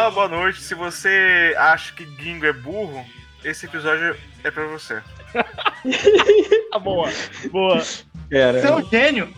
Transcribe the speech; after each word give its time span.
Olá, 0.00 0.10
boa 0.10 0.28
noite. 0.28 0.62
Se 0.62 0.74
você 0.74 1.54
acha 1.58 1.92
que 1.92 2.06
gringo 2.06 2.46
é 2.46 2.54
burro, 2.54 3.04
esse 3.44 3.66
episódio 3.66 4.16
é 4.42 4.50
pra 4.50 4.64
você. 4.64 5.02
ah, 6.72 6.78
boa, 6.78 7.10
boa. 7.50 7.82
Cara. 8.30 8.62
Seu 8.62 8.82
gênio. 8.88 9.30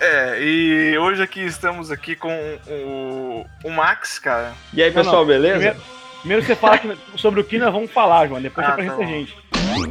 É, 0.00 0.40
e 0.40 0.96
hoje 0.96 1.22
aqui 1.22 1.40
estamos 1.40 1.90
aqui 1.90 2.16
com 2.16 2.32
o, 2.66 3.44
o 3.62 3.70
Max, 3.70 4.18
cara. 4.18 4.54
E 4.72 4.82
aí, 4.82 4.90
pessoal, 4.90 5.16
não, 5.16 5.20
não. 5.20 5.26
beleza? 5.26 5.56
Primeiro, 5.58 5.82
primeiro 6.20 6.46
você 6.46 6.56
fala 6.56 6.78
que, 6.78 6.98
sobre 7.20 7.40
o 7.40 7.44
que 7.44 7.58
nós 7.58 7.70
vamos 7.70 7.90
falar, 7.90 8.26
João. 8.26 8.40
Depois 8.40 8.66
ah, 8.66 8.70
você 8.70 8.72
apresenta 8.72 8.96
tá 8.96 9.04
a 9.04 9.06
gente. 9.06 9.36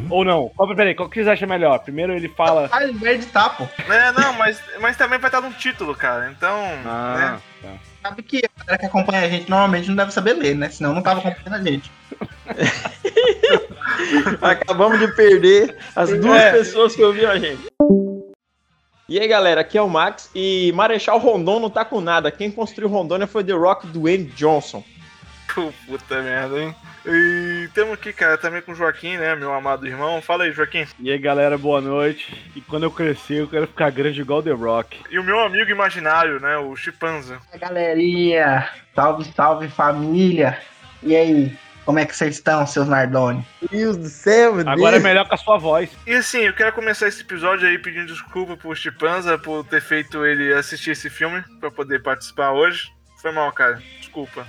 Ou 0.09 0.25
não? 0.25 0.49
Qual, 0.55 0.75
peraí, 0.75 0.95
qual 0.95 1.07
que 1.07 1.17
vocês 1.17 1.27
acham 1.27 1.47
melhor? 1.47 1.77
Primeiro 1.77 2.13
ele 2.13 2.29
fala. 2.29 2.67
Ah, 2.71 2.83
ele 2.83 2.93
vai 2.93 3.13
editar, 3.13 3.49
pô. 3.49 3.67
É, 3.93 4.11
não, 4.11 4.33
mas, 4.33 4.59
mas 4.81 4.97
também 4.97 5.19
vai 5.19 5.27
estar 5.27 5.41
no 5.41 5.53
título, 5.53 5.93
cara. 5.93 6.31
Então. 6.31 6.57
Ah, 6.83 7.15
né? 7.61 7.69
tá. 7.69 7.92
Sabe 8.03 8.21
que 8.21 8.39
a 8.39 8.49
galera 8.59 8.77
que 8.77 8.85
acompanha 8.85 9.21
a 9.21 9.29
gente 9.29 9.49
normalmente 9.49 9.87
não 9.87 9.95
deve 9.95 10.11
saber 10.11 10.33
ler, 10.33 10.55
né? 10.55 10.69
Senão 10.69 10.93
não 10.93 11.01
tava 11.01 11.21
acompanhando 11.21 11.61
a 11.61 11.63
gente. 11.63 11.89
Acabamos 14.41 14.99
de 14.99 15.07
perder 15.15 15.77
as 15.95 16.09
duas 16.09 16.41
é. 16.41 16.51
pessoas 16.51 16.93
que 16.93 17.01
ouviram 17.01 17.31
a 17.31 17.39
gente. 17.39 17.61
E 19.07 19.17
aí, 19.17 19.27
galera, 19.27 19.61
aqui 19.61 19.77
é 19.77 19.81
o 19.81 19.87
Max 19.87 20.29
e 20.35 20.73
Marechal 20.75 21.17
Rondon 21.17 21.61
não 21.61 21.69
tá 21.69 21.85
com 21.85 22.01
nada. 22.01 22.29
Quem 22.29 22.51
construiu 22.51 22.89
Rondônia 22.89 23.25
foi 23.25 23.41
The 23.41 23.53
Rock 23.53 23.87
Dwayne 23.87 24.25
Johnson. 24.35 24.83
Puta 25.85 26.21
merda, 26.21 26.59
hein? 26.59 26.75
E 27.05 27.69
temos 27.73 27.93
aqui, 27.93 28.13
cara, 28.13 28.37
também 28.37 28.61
com 28.61 28.71
o 28.71 28.75
Joaquim, 28.75 29.17
né? 29.17 29.35
Meu 29.35 29.53
amado 29.53 29.85
irmão. 29.85 30.21
Fala 30.21 30.45
aí, 30.45 30.51
Joaquim. 30.51 30.85
E 30.99 31.11
aí, 31.11 31.17
galera, 31.17 31.57
boa 31.57 31.81
noite. 31.81 32.33
E 32.55 32.61
quando 32.61 32.83
eu 32.83 32.91
crescer, 32.91 33.41
eu 33.41 33.47
quero 33.47 33.67
ficar 33.67 33.89
grande 33.91 34.21
igual 34.21 34.41
The 34.41 34.51
Rock. 34.51 34.99
E 35.09 35.19
o 35.19 35.23
meu 35.23 35.39
amigo 35.39 35.69
imaginário, 35.69 36.39
né? 36.39 36.57
O 36.57 36.75
Chipanza. 36.75 37.39
Galerinha, 37.59 38.69
salve, 38.95 39.25
salve 39.35 39.67
família. 39.67 40.57
E 41.01 41.15
aí, 41.15 41.57
como 41.85 41.99
é 41.99 42.05
que 42.05 42.15
vocês 42.15 42.35
estão, 42.35 42.65
seus 42.65 42.87
Nardoni? 42.87 43.45
Deus 43.69 43.97
do 43.97 44.07
céu, 44.07 44.55
meu 44.55 44.69
Agora 44.69 44.91
Deus. 44.91 45.03
é 45.03 45.07
melhor 45.07 45.27
com 45.27 45.35
a 45.35 45.37
sua 45.37 45.57
voz. 45.57 45.89
E 46.07 46.13
assim, 46.13 46.39
eu 46.39 46.53
quero 46.53 46.71
começar 46.71 47.07
esse 47.09 47.21
episódio 47.21 47.67
aí 47.67 47.77
pedindo 47.77 48.07
desculpa 48.07 48.55
pro 48.55 48.73
Chipanza 48.73 49.37
por 49.37 49.65
ter 49.65 49.81
feito 49.81 50.25
ele 50.25 50.53
assistir 50.53 50.91
esse 50.91 51.09
filme 51.09 51.43
para 51.59 51.69
poder 51.69 52.01
participar 52.01 52.51
hoje. 52.51 52.89
Foi 53.21 53.31
mal, 53.33 53.51
cara. 53.51 53.81
Desculpa. 53.99 54.47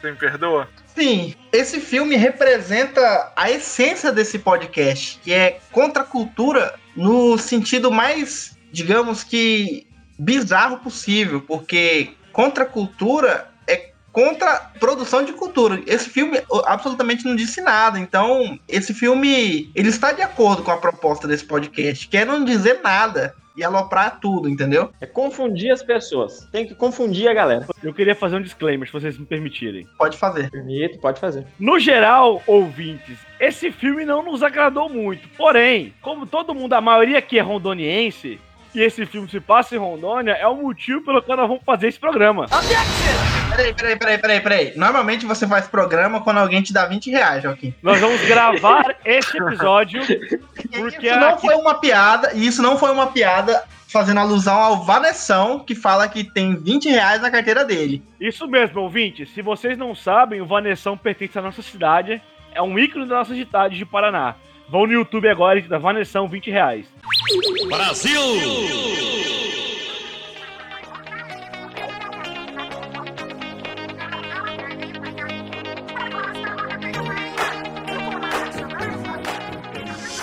Você 0.00 0.10
me 0.10 0.16
perdoa? 0.16 0.68
Sim, 0.94 1.34
esse 1.52 1.80
filme 1.80 2.16
representa 2.16 3.32
a 3.36 3.50
essência 3.50 4.12
desse 4.12 4.38
podcast, 4.38 5.18
que 5.22 5.32
é 5.32 5.58
contra 5.72 6.02
a 6.02 6.06
cultura 6.06 6.74
no 6.94 7.36
sentido 7.36 7.90
mais, 7.90 8.56
digamos 8.72 9.22
que, 9.22 9.86
bizarro 10.18 10.78
possível, 10.78 11.42
porque 11.42 12.14
contra 12.32 12.64
a 12.64 12.66
cultura 12.66 13.50
é 13.66 13.90
contra 14.12 14.70
produção 14.80 15.22
de 15.22 15.32
cultura. 15.32 15.82
Esse 15.86 16.08
filme 16.08 16.42
absolutamente 16.64 17.24
não 17.24 17.36
disse 17.36 17.60
nada. 17.60 17.98
Então, 17.98 18.58
esse 18.66 18.94
filme 18.94 19.70
ele 19.74 19.88
está 19.88 20.12
de 20.12 20.22
acordo 20.22 20.62
com 20.62 20.70
a 20.70 20.78
proposta 20.78 21.28
desse 21.28 21.44
podcast, 21.44 22.08
que 22.08 22.16
é 22.16 22.24
não 22.24 22.44
dizer 22.44 22.80
nada 22.82 23.34
e 23.56 23.64
aloprar 23.64 24.20
tudo, 24.20 24.48
entendeu? 24.48 24.90
É 25.00 25.06
confundir 25.06 25.70
as 25.70 25.82
pessoas. 25.82 26.46
Tem 26.52 26.66
que 26.66 26.74
confundir 26.74 27.28
a 27.28 27.34
galera. 27.34 27.66
Eu 27.82 27.94
queria 27.94 28.14
fazer 28.14 28.36
um 28.36 28.42
disclaimer, 28.42 28.86
se 28.86 28.92
vocês 28.92 29.18
me 29.18 29.24
permitirem. 29.24 29.86
Pode 29.96 30.16
fazer. 30.16 30.50
Permito, 30.50 30.98
pode 30.98 31.18
fazer. 31.18 31.46
No 31.58 31.78
geral, 31.78 32.42
ouvintes, 32.46 33.18
esse 33.40 33.72
filme 33.72 34.04
não 34.04 34.22
nos 34.22 34.42
agradou 34.42 34.88
muito. 34.88 35.28
Porém, 35.36 35.94
como 36.02 36.26
todo 36.26 36.54
mundo, 36.54 36.74
a 36.74 36.80
maioria 36.80 37.18
aqui 37.18 37.38
é 37.38 37.42
rondoniense, 37.42 38.38
e 38.74 38.80
esse 38.82 39.06
filme 39.06 39.28
se 39.28 39.40
passa 39.40 39.74
em 39.74 39.78
Rondônia, 39.78 40.32
é 40.32 40.46
o 40.46 40.54
motivo 40.54 41.02
pelo 41.02 41.22
qual 41.22 41.38
nós 41.38 41.48
vamos 41.48 41.64
fazer 41.64 41.88
esse 41.88 41.98
programa. 41.98 42.46
Peraí, 43.56 43.72
peraí, 43.72 43.96
peraí, 43.96 44.18
peraí, 44.18 44.40
peraí. 44.40 44.72
Normalmente 44.76 45.24
você 45.24 45.46
faz 45.46 45.66
programa 45.66 46.20
quando 46.20 46.38
alguém 46.38 46.62
te 46.62 46.72
dá 46.72 46.84
20 46.84 47.10
reais, 47.10 47.42
Joaquim. 47.42 47.74
Nós 47.82 47.98
vamos 48.00 48.20
gravar 48.26 48.96
este 49.04 49.38
episódio 49.38 50.02
porque 50.76 51.06
isso 51.06 51.18
não 51.18 51.28
aqui... 51.30 51.46
foi 51.46 51.54
uma 51.54 51.74
piada, 51.74 52.32
e 52.34 52.46
isso 52.46 52.62
não 52.62 52.76
foi 52.76 52.90
uma 52.90 53.06
piada 53.06 53.64
fazendo 53.88 54.20
alusão 54.20 54.58
ao 54.58 54.84
Vanessão, 54.84 55.60
que 55.60 55.74
fala 55.74 56.06
que 56.06 56.22
tem 56.22 56.54
20 56.54 56.90
reais 56.90 57.22
na 57.22 57.30
carteira 57.30 57.64
dele. 57.64 58.02
Isso 58.20 58.46
mesmo, 58.46 58.82
ouvinte. 58.82 59.24
Se 59.26 59.40
vocês 59.40 59.78
não 59.78 59.94
sabem, 59.94 60.42
o 60.42 60.46
Vanessão 60.46 60.98
pertence 60.98 61.38
à 61.38 61.42
nossa 61.42 61.62
cidade, 61.62 62.20
é 62.52 62.60
um 62.60 62.78
ícone 62.78 63.06
da 63.06 63.16
nossa 63.16 63.34
cidade 63.34 63.78
de 63.78 63.86
Paraná. 63.86 64.34
Vão 64.68 64.86
no 64.86 64.92
YouTube 64.92 65.28
agora 65.28 65.58
e 65.58 65.62
da 65.62 65.78
Vanessão 65.78 66.28
20 66.28 66.50
reais. 66.50 66.86
Brasil! 67.68 68.20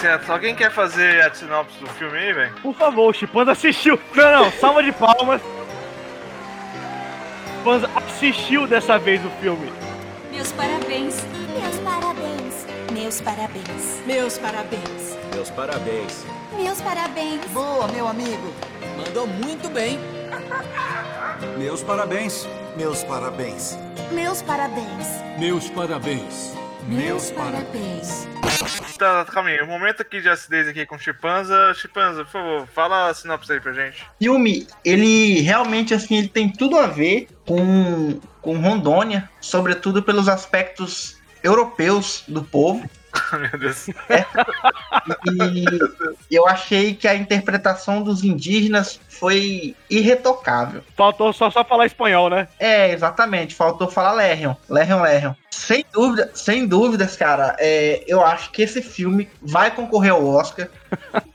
Certo, 0.04 0.34
alguém 0.34 0.54
quer 0.54 0.70
fazer 0.70 1.22
a 1.22 1.34
sinopse 1.34 1.80
do 1.80 1.88
filme 1.92 2.18
aí, 2.18 2.34
velho? 2.34 2.54
Por 2.62 2.76
favor, 2.76 3.10
o 3.10 3.14
Chipanda 3.14 3.54
assistiu. 3.54 3.98
Não, 4.14 4.44
não, 4.44 4.52
salva 4.52 4.84
de 4.84 4.92
palmas. 4.92 5.42
Chipanda 7.56 7.90
assistiu 7.96 8.68
dessa 8.68 9.00
vez 9.00 9.24
o 9.24 9.30
filme. 9.40 9.72
Meus 10.30 10.52
parabéns. 10.52 11.26
Meus 11.58 11.80
parabéns. 11.80 12.68
Meus 12.92 13.22
parabéns. 13.22 14.04
Meus 14.06 14.38
parabéns. 14.38 15.18
Meus 15.34 15.50
parabéns. 15.52 16.26
Meus 16.52 16.82
parabéns. 16.82 17.46
Boa, 17.54 17.88
meu 17.88 18.06
amigo. 18.06 18.54
Mandou 18.98 19.26
muito 19.26 19.70
bem. 19.70 19.98
Meus 21.58 21.82
parabéns. 21.82 22.46
Meus 22.76 23.04
parabéns. 23.06 23.80
Meus 24.12 24.42
parabéns. 24.42 25.24
Meus 25.40 25.70
parabéns. 25.70 26.63
Meus 26.88 27.32
parabéns. 27.32 28.28
Tá, 28.98 29.26
tá, 29.26 29.32
calma 29.32 29.50
aí. 29.50 29.62
O 29.62 29.68
momento 29.68 30.02
aqui 30.02 30.22
de 30.22 30.30
acidez 30.30 30.68
aqui 30.68 30.86
com 30.86 30.98
Chipanza. 30.98 31.74
Chipanza, 31.74 32.24
por 32.24 32.32
favor, 32.32 32.68
fala 32.68 33.10
a 33.10 33.14
sinopse 33.14 33.52
aí 33.52 33.60
pra 33.60 33.74
gente. 33.74 34.06
Filme, 34.20 34.68
ele 34.84 35.42
realmente, 35.42 35.94
assim, 35.94 36.18
ele 36.18 36.28
tem 36.28 36.50
tudo 36.50 36.78
a 36.78 36.88
ver 36.88 37.28
com, 37.46 38.20
com 38.42 38.58
Rondônia, 38.58 39.30
sobretudo 39.40 40.04
pelos 40.04 40.28
aspectos 40.28 41.18
europeus 41.42 42.24
do 42.28 42.44
povo. 42.44 42.90
Meu 43.40 43.60
Deus. 43.60 43.90
É. 44.10 44.26
E 46.30 46.36
eu 46.36 46.48
achei 46.48 46.94
que 46.96 47.08
a 47.08 47.16
interpretação 47.16 48.02
dos 48.02 48.24
indígenas 48.24 49.00
foi 49.08 49.76
irretocável. 49.90 50.84
Faltou 50.96 51.32
só, 51.32 51.50
só 51.50 51.64
falar 51.64 51.86
espanhol, 51.86 52.30
né? 52.30 52.48
É, 52.60 52.92
exatamente. 52.92 53.56
Faltou 53.56 53.90
falar 53.90 54.14
Lérion. 54.14 54.56
Lérion, 54.70 55.02
Lérion. 55.02 55.34
Sem 55.52 55.86
dúvida, 55.94 56.32
sem 56.34 56.66
dúvidas, 56.66 57.16
cara, 57.16 57.56
é, 57.60 58.04
eu 58.08 58.26
acho 58.26 58.52
que 58.52 58.64
esse 58.64 58.82
filme 58.82 59.30
vai 59.42 59.70
concorrer 59.70 60.12
ao 60.12 60.26
Oscar. 60.26 60.68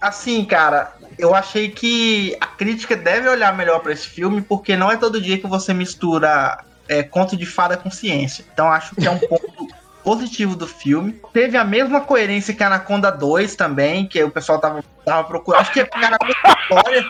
Assim, 0.01 0.45
cara, 0.45 0.93
eu 1.17 1.35
achei 1.35 1.71
que 1.71 2.37
a 2.41 2.47
crítica 2.47 2.97
deve 2.97 3.29
olhar 3.29 3.57
melhor 3.57 3.81
para 3.81 3.93
esse 3.93 4.09
filme, 4.09 4.43
porque 4.43 4.77
não 4.77 4.91
é 4.91 4.97
todo 4.97 5.21
dia 5.21 5.39
que 5.39 5.47
você 5.47 5.73
mistura 5.73 6.65
é, 6.89 7.03
conto 7.03 7.37
de 7.37 7.47
fada 7.47 7.77
com 7.77 7.91
ciência. 7.91 8.45
Então 8.53 8.67
acho 8.69 8.95
que 8.97 9.07
é 9.07 9.11
um 9.11 9.19
ponto 9.19 9.69
positivo 10.09 10.57
do 10.57 10.67
filme. 10.67 11.21
Teve 11.35 11.59
a 11.59 11.65
mesma 11.65 12.01
coerência 12.01 12.55
que 12.55 12.63
Anaconda 12.63 13.11
2 13.11 13.55
também, 13.55 14.07
que 14.07 14.25
o 14.25 14.31
pessoal 14.31 14.59
tava, 14.59 14.83
tava 15.05 15.29
procurando. 15.29 15.61
Acho 15.61 15.73
que 15.73 15.81
era 15.81 16.17
a 16.19 16.25
mesma 16.25 16.63
história. 16.63 17.05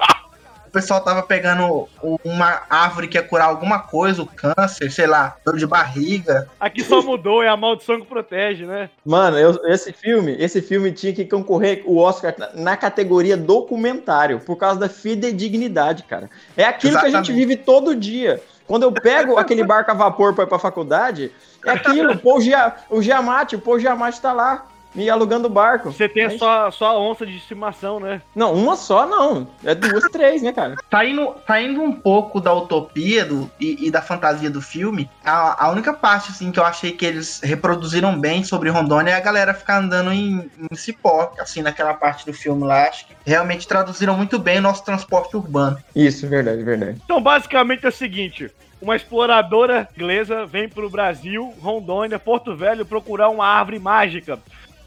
O 0.67 0.71
pessoal 0.71 1.01
tava 1.01 1.23
pegando 1.23 1.89
uma 2.25 2.63
árvore 2.69 3.07
que 3.07 3.17
ia 3.17 3.23
curar 3.23 3.47
alguma 3.47 3.79
coisa, 3.79 4.21
o 4.21 4.27
câncer, 4.27 4.91
sei 4.91 5.07
lá, 5.07 5.37
dor 5.47 5.57
de 5.57 5.67
barriga. 5.67 6.49
Aqui 6.59 6.83
só 6.83 7.01
mudou, 7.01 7.41
é 7.41 7.49
a 7.49 7.57
maldição 7.57 8.01
que 8.01 8.07
protege, 8.07 8.67
né? 8.67 8.91
Mano, 9.05 9.39
eu, 9.39 9.57
esse 9.67 9.93
filme, 9.93 10.37
esse 10.37 10.61
filme 10.61 10.91
tinha 10.91 11.13
que 11.13 11.25
concorrer 11.25 11.85
o 11.87 11.99
Oscar 11.99 12.35
na 12.53 12.77
categoria 12.77 13.37
documentário, 13.37 14.41
por 14.41 14.57
causa 14.57 14.81
da 14.81 14.89
fidedignidade, 14.89 16.03
cara. 16.03 16.29
É 16.57 16.65
aquilo 16.65 16.95
Exatamente. 16.95 17.13
que 17.13 17.17
a 17.17 17.23
gente 17.23 17.33
vive 17.33 17.57
todo 17.57 17.95
dia. 17.95 18.43
Quando 18.69 18.83
eu 18.83 18.93
pego 18.93 19.39
aquele 19.39 19.65
barco 19.65 19.91
a 19.91 19.95
vapor 19.95 20.35
para 20.35 20.45
ir 20.45 20.47
pra 20.47 20.59
faculdade, 20.59 21.33
é 21.65 21.71
aquilo, 21.71 22.21
o 22.23 22.39
Gia, 22.39 22.77
o 22.91 23.01
Giamatti, 23.01 23.61
o 23.65 23.79
Giamatti 23.79 24.21
tá 24.21 24.33
lá, 24.35 24.67
me 24.95 25.09
alugando 25.09 25.49
barco. 25.49 25.93
Você 25.93 26.09
tem 26.09 26.25
a 26.25 26.39
sua, 26.39 26.71
sua 26.71 26.99
onça 26.99 27.27
de 27.27 27.37
estimação, 27.37 28.01
né? 28.01 28.23
Não, 28.35 28.55
uma 28.55 28.77
só 28.77 29.07
não. 29.07 29.49
É 29.65 29.75
duas, 29.75 30.05
três, 30.11 30.43
né, 30.43 30.53
cara? 30.53 30.77
Tá 30.89 31.05
indo, 31.05 31.35
tá 31.47 31.61
indo 31.61 31.83
um 31.83 31.93
pouco 31.93 32.41
da 32.41 32.53
utopia 32.53 33.25
do, 33.25 33.51
e, 33.61 33.87
e 33.87 33.91
da 33.91 34.03
fantasia 34.03 34.51
do 34.51 34.61
filme. 34.61 35.09
A, 35.25 35.67
a, 35.67 35.71
única 35.71 35.93
parte, 35.93 36.31
assim, 36.31 36.51
que 36.51 36.59
eu 36.59 36.65
achei 36.65 36.93
que 36.93 37.05
eles 37.05 37.41
reproduziram 37.43 38.19
bem 38.19 38.45
sobre 38.45 38.71
Rondônia 38.71 39.13
é 39.13 39.15
a 39.15 39.21
galera 39.21 39.55
ficar 39.55 39.79
andando 39.79 40.13
em, 40.13 40.51
em 40.71 40.77
cipó, 40.77 41.33
assim, 41.39 41.63
naquela 41.63 41.95
parte 41.95 42.25
do 42.27 42.33
filme 42.33 42.65
lá. 42.65 42.89
Acho 42.89 43.07
que 43.07 43.15
realmente 43.25 43.69
traduziram 43.69 44.17
muito 44.17 44.39
bem 44.39 44.59
o 44.59 44.63
nosso 44.63 44.85
transporte 44.85 45.37
urbano. 45.37 45.79
Isso, 45.95 46.27
verdade, 46.27 46.63
verdade. 46.63 47.01
Então, 47.05 47.21
basicamente 47.21 47.85
é 47.85 47.89
o 47.89 47.93
seguinte: 47.93 48.51
uma 48.81 48.95
exploradora 48.95 49.89
inglesa 49.97 50.47
vem 50.47 50.69
para 50.69 50.87
o 50.87 50.91
Brasil, 50.91 51.53
Rondônia, 51.61 52.19
Porto 52.19 52.55
Velho, 52.55 52.87
procurar 52.87 53.29
uma 53.29 53.47
árvore 53.47 53.79
mágica. 53.79 54.39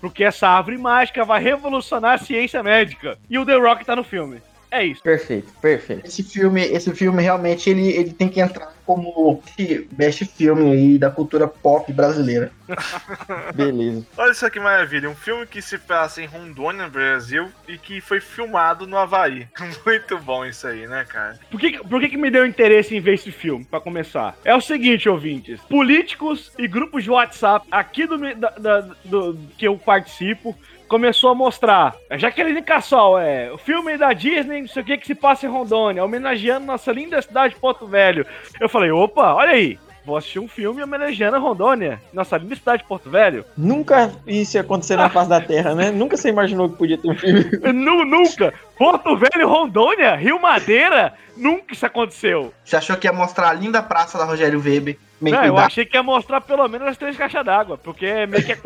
Porque 0.02 0.24
essa 0.24 0.50
árvore 0.50 0.78
mágica 0.78 1.24
vai 1.24 1.42
revolucionar 1.42 2.16
a 2.16 2.18
ciência 2.18 2.62
médica. 2.64 3.18
E 3.30 3.38
o 3.38 3.46
The 3.46 3.56
Rock 3.56 3.86
tá 3.86 3.96
no 3.96 4.04
filme. 4.04 4.42
É 4.72 4.86
isso. 4.86 5.04
Perfeito, 5.04 5.52
perfeito. 5.62 6.08
Esse 6.08 6.24
filme, 6.24 6.62
esse 6.62 6.96
filme 6.96 7.22
realmente 7.22 7.70
ele, 7.70 7.90
ele 7.92 8.14
tem 8.14 8.30
que 8.30 8.40
entrar 8.40 8.74
como 8.86 9.44
best 9.92 10.26
filme 10.26 10.72
aí 10.72 10.98
da 10.98 11.12
cultura 11.12 11.46
pop 11.48 11.92
brasileira. 11.94 12.52
Beleza. 13.54 14.06
Olha 14.18 14.34
só 14.34 14.50
que 14.50 14.60
maravilha, 14.60 15.10
um 15.10 15.16
filme 15.16 15.46
que 15.46 15.62
se 15.62 15.78
passa 15.78 16.22
em 16.22 16.26
Rondônia, 16.26 16.88
Brasil, 16.88 17.50
e 17.68 17.78
que 17.78 18.02
foi 18.02 18.20
filmado 18.20 18.88
no 18.88 18.98
Havaí. 18.98 19.48
Muito 19.86 20.18
bom 20.20 20.46
isso 20.46 20.66
aí, 20.68 20.88
né, 20.88 21.06
cara? 21.08 21.38
Por 21.50 21.60
que, 21.60 21.78
por 21.80 22.00
que, 22.00 22.10
que 22.10 22.18
me 22.18 22.32
deu 22.32 22.46
interesse 22.46 22.96
em 22.96 23.02
ver 23.02 23.16
esse 23.16 23.32
filme, 23.32 23.66
pra 23.66 23.80
começar? 23.82 24.38
É 24.44 24.56
o 24.56 24.62
seguinte, 24.62 25.08
ouvintes. 25.10 25.60
Políticos 25.62 26.52
e 26.58 26.68
grupos 26.68 27.04
de 27.04 27.10
WhatsApp 27.12 27.68
aqui 27.72 28.06
do, 28.08 28.18
da, 28.36 28.50
da- 28.52 28.96
do- 29.04 29.38
que 29.58 29.68
eu 29.68 29.78
participo 29.78 30.56
começou 30.92 31.30
a 31.30 31.36
mostrar. 31.36 31.96
Jaqueline 32.18 32.62
Cassol, 32.62 33.18
é. 33.18 33.50
O 33.50 33.58
filme 33.58 33.98
da 33.98 34.12
Disney, 34.12 34.60
não 34.60 34.68
sei 34.68 34.82
o 34.84 34.86
que, 34.86 34.98
que 34.98 35.08
se 35.08 35.16
passa 35.16 35.46
em 35.46 35.50
Rondônia, 35.50 36.04
homenageando 36.04 36.66
nossa 36.66 36.92
linda 36.92 37.22
cidade 37.22 37.54
de 37.54 37.60
Porto 37.62 37.88
Velho. 37.88 38.26
Eu 38.60 38.68
falei, 38.68 38.92
opa, 38.92 39.34
olha 39.34 39.52
aí. 39.52 39.80
Vou 40.04 40.18
assistir 40.18 40.40
um 40.40 40.48
filme 40.50 40.84
homenageando 40.84 41.38
a 41.38 41.40
Rondônia, 41.40 42.02
nossa 42.12 42.36
linda 42.36 42.56
cidade 42.56 42.82
de 42.82 42.88
Porto 42.90 43.10
Velho. 43.10 43.46
Nunca 43.56 44.12
isso 44.28 44.58
ia 44.58 44.62
acontecer 44.62 44.98
na 44.98 45.10
face 45.10 45.30
da 45.30 45.40
Terra, 45.40 45.74
né? 45.76 45.92
Nunca 45.92 46.18
você 46.18 46.28
imaginou 46.28 46.68
que 46.70 46.76
podia 46.76 46.98
ter 46.98 47.08
um 47.10 47.16
filme. 47.16 47.46
Nu- 47.72 48.04
nunca! 48.04 48.54
Porto 48.78 49.16
Velho, 49.16 49.48
Rondônia, 49.48 50.16
Rio 50.16 50.42
Madeira, 50.42 51.14
nunca 51.38 51.74
isso 51.74 51.86
aconteceu. 51.86 52.52
Você 52.66 52.76
achou 52.76 52.98
que 52.98 53.08
ia 53.08 53.14
mostrar 53.14 53.50
a 53.50 53.54
linda 53.54 53.82
praça 53.82 54.18
da 54.18 54.26
Rogério 54.26 54.60
Weber? 54.60 54.98
Bem 55.22 55.32
Não, 55.32 55.46
eu 55.46 55.58
achei 55.58 55.86
que 55.86 55.96
ia 55.96 56.02
mostrar 56.02 56.42
pelo 56.42 56.68
menos 56.68 56.88
as 56.88 56.98
três 56.98 57.16
caixas 57.16 57.46
d'água, 57.46 57.78
porque 57.78 58.06
é 58.08 58.26
meio 58.26 58.44
que 58.44 58.52
é, 58.54 58.58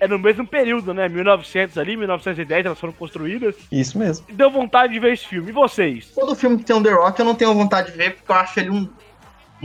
é 0.00 0.08
no 0.08 0.18
mesmo 0.18 0.46
período, 0.46 0.94
né? 0.94 1.08
1900 1.08 1.76
ali, 1.76 1.96
1910 1.96 2.66
elas 2.66 2.78
foram 2.78 2.92
construídas. 2.92 3.56
Isso 3.72 3.98
mesmo. 3.98 4.24
E 4.28 4.32
deu 4.32 4.48
vontade 4.48 4.92
de 4.92 5.00
ver 5.00 5.14
esse 5.14 5.26
filme. 5.26 5.48
E 5.48 5.52
vocês? 5.52 6.12
Todo 6.14 6.36
filme 6.36 6.58
que 6.58 6.64
tem 6.64 6.76
um 6.76 6.82
The 6.82 6.92
Rock 6.92 7.18
eu 7.18 7.26
não 7.26 7.34
tenho 7.34 7.52
vontade 7.54 7.90
de 7.90 7.98
ver 7.98 8.14
porque 8.14 8.30
eu 8.30 8.36
acho 8.36 8.60
ele 8.60 8.70
um, 8.70 8.88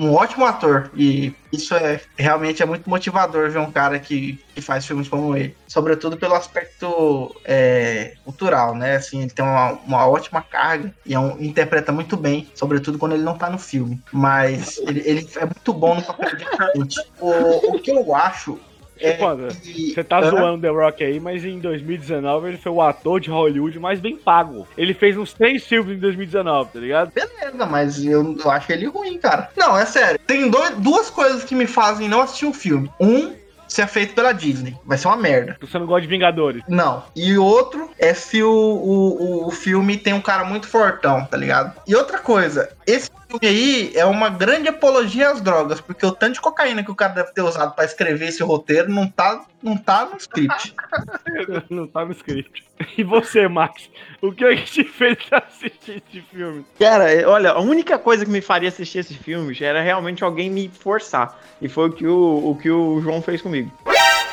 um 0.01 0.13
ótimo 0.13 0.45
ator. 0.45 0.89
E 0.95 1.33
isso 1.53 1.75
é 1.75 2.01
realmente 2.17 2.63
é 2.63 2.65
muito 2.65 2.89
motivador 2.89 3.49
ver 3.49 3.59
um 3.59 3.71
cara 3.71 3.99
que, 3.99 4.39
que 4.53 4.61
faz 4.61 4.85
filmes 4.85 5.07
como 5.07 5.35
ele. 5.35 5.55
Sobretudo 5.67 6.17
pelo 6.17 6.33
aspecto 6.33 7.35
é, 7.45 8.13
cultural, 8.23 8.75
né? 8.75 8.95
Assim, 8.95 9.21
ele 9.21 9.29
tem 9.31 9.45
uma, 9.45 9.71
uma 9.85 10.07
ótima 10.07 10.41
carga 10.41 10.93
e 11.05 11.13
é 11.13 11.19
um- 11.19 11.39
interpreta 11.41 11.91
muito 11.91 12.17
bem, 12.17 12.49
sobretudo 12.55 12.97
quando 12.97 13.13
ele 13.13 13.23
não 13.23 13.37
tá 13.37 13.49
no 13.49 13.59
filme. 13.59 14.01
Mas 14.11 14.77
ele, 14.79 15.01
ele 15.05 15.29
é 15.37 15.45
muito 15.45 15.73
bom 15.73 15.95
no 15.95 16.01
papel 16.03 16.35
de 16.35 16.45
gente. 16.75 16.99
O, 17.21 17.75
o 17.75 17.79
que 17.79 17.91
eu 17.91 18.15
acho 18.15 18.59
é 19.01 19.17
Mano, 19.21 19.47
que... 19.61 19.93
Você 19.93 20.03
tá 20.03 20.19
Hã? 20.19 20.29
zoando 20.29 20.61
The 20.61 20.69
Rock 20.69 21.03
aí, 21.03 21.19
mas 21.19 21.43
em 21.45 21.59
2019 21.59 22.47
ele 22.49 22.57
foi 22.57 22.71
o 22.71 22.81
ator 22.81 23.19
de 23.19 23.29
Hollywood 23.29 23.77
mais 23.79 23.99
bem 23.99 24.15
pago. 24.17 24.67
Ele 24.77 24.93
fez 24.93 25.17
uns 25.17 25.33
três 25.33 25.65
filmes 25.65 25.97
em 25.97 25.99
2019, 25.99 26.69
tá 26.73 26.79
ligado? 26.79 27.11
Beleza, 27.13 27.65
mas 27.65 28.03
eu, 28.03 28.35
eu 28.43 28.51
acho 28.51 28.71
ele 28.71 28.85
ruim, 28.87 29.17
cara. 29.17 29.49
Não, 29.57 29.77
é 29.77 29.85
sério. 29.85 30.19
Tem 30.25 30.49
dois- 30.49 30.75
duas 30.77 31.09
coisas 31.09 31.43
que 31.43 31.55
me 31.55 31.67
fazem 31.67 32.07
não 32.07 32.21
assistir 32.21 32.45
um 32.45 32.53
filme. 32.53 32.89
Um, 32.99 33.33
se 33.67 33.81
é 33.81 33.87
feito 33.87 34.13
pela 34.13 34.33
Disney. 34.33 34.75
Vai 34.85 34.97
ser 34.97 35.07
uma 35.07 35.15
merda. 35.15 35.55
Você 35.61 35.79
não 35.79 35.85
gosta 35.85 36.01
de 36.01 36.07
Vingadores. 36.07 36.61
Não. 36.67 37.03
E 37.15 37.37
outro 37.37 37.89
é 37.97 38.13
se 38.13 38.43
o, 38.43 38.51
o, 38.51 39.47
o 39.47 39.51
filme 39.51 39.95
tem 39.97 40.13
um 40.13 40.19
cara 40.21 40.43
muito 40.43 40.67
fortão, 40.67 41.23
tá 41.25 41.37
ligado? 41.37 41.73
E 41.87 41.95
outra 41.95 42.19
coisa, 42.19 42.69
esse 42.85 43.09
filme 43.39 43.47
aí 43.47 43.91
é 43.95 44.05
uma 44.05 44.29
grande 44.29 44.67
apologia 44.67 45.29
às 45.29 45.41
drogas, 45.41 45.79
porque 45.79 46.05
o 46.05 46.11
tanto 46.11 46.33
de 46.33 46.41
cocaína 46.41 46.83
que 46.83 46.91
o 46.91 46.95
cara 46.95 47.13
deve 47.13 47.31
ter 47.31 47.41
usado 47.41 47.73
pra 47.75 47.85
escrever 47.85 48.27
esse 48.27 48.43
roteiro 48.43 48.91
não 48.91 49.07
tá, 49.07 49.45
não 49.61 49.77
tá 49.77 50.05
no 50.05 50.17
script. 50.17 50.73
não 51.69 51.87
tá 51.87 52.05
no 52.05 52.11
script. 52.11 52.63
E 52.97 53.03
você, 53.03 53.47
Max? 53.47 53.89
O 54.21 54.31
que 54.31 54.43
é 54.43 54.55
que 54.55 54.63
te 54.63 54.83
fez 54.83 55.17
assistir 55.31 56.03
esse 56.07 56.21
filme? 56.21 56.65
Cara, 56.79 57.11
é, 57.11 57.25
olha, 57.25 57.51
a 57.51 57.59
única 57.59 57.97
coisa 57.97 58.25
que 58.25 58.31
me 58.31 58.41
faria 58.41 58.69
assistir 58.69 58.99
esse 58.99 59.13
filme 59.13 59.55
era 59.61 59.81
realmente 59.81 60.23
alguém 60.23 60.49
me 60.49 60.69
forçar. 60.69 61.39
E 61.61 61.69
foi 61.69 61.89
o 61.89 61.91
que 61.91 62.07
o, 62.07 62.51
o, 62.51 62.55
que 62.55 62.69
o 62.69 63.01
João 63.01 63.21
fez 63.21 63.41
comigo. 63.41 63.71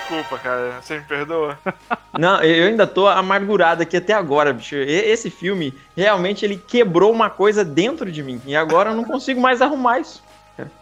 Desculpa, 0.08 0.38
cara, 0.38 0.80
você 0.80 0.98
me 0.98 1.04
perdoa? 1.04 1.58
Não, 2.18 2.42
eu 2.42 2.66
ainda 2.66 2.86
tô 2.86 3.06
amargurado 3.06 3.82
aqui 3.82 3.98
até 3.98 4.14
agora, 4.14 4.54
bicho. 4.54 4.74
Esse 4.74 5.28
filme, 5.28 5.74
realmente, 5.94 6.46
ele 6.46 6.56
quebrou 6.56 7.12
uma 7.12 7.28
coisa 7.28 7.62
dentro 7.62 8.10
de 8.10 8.22
mim. 8.22 8.40
E 8.46 8.56
agora 8.56 8.90
eu 8.90 8.96
não 8.96 9.04
consigo 9.04 9.38
mais 9.38 9.60
arrumar 9.60 10.00
isso. 10.00 10.22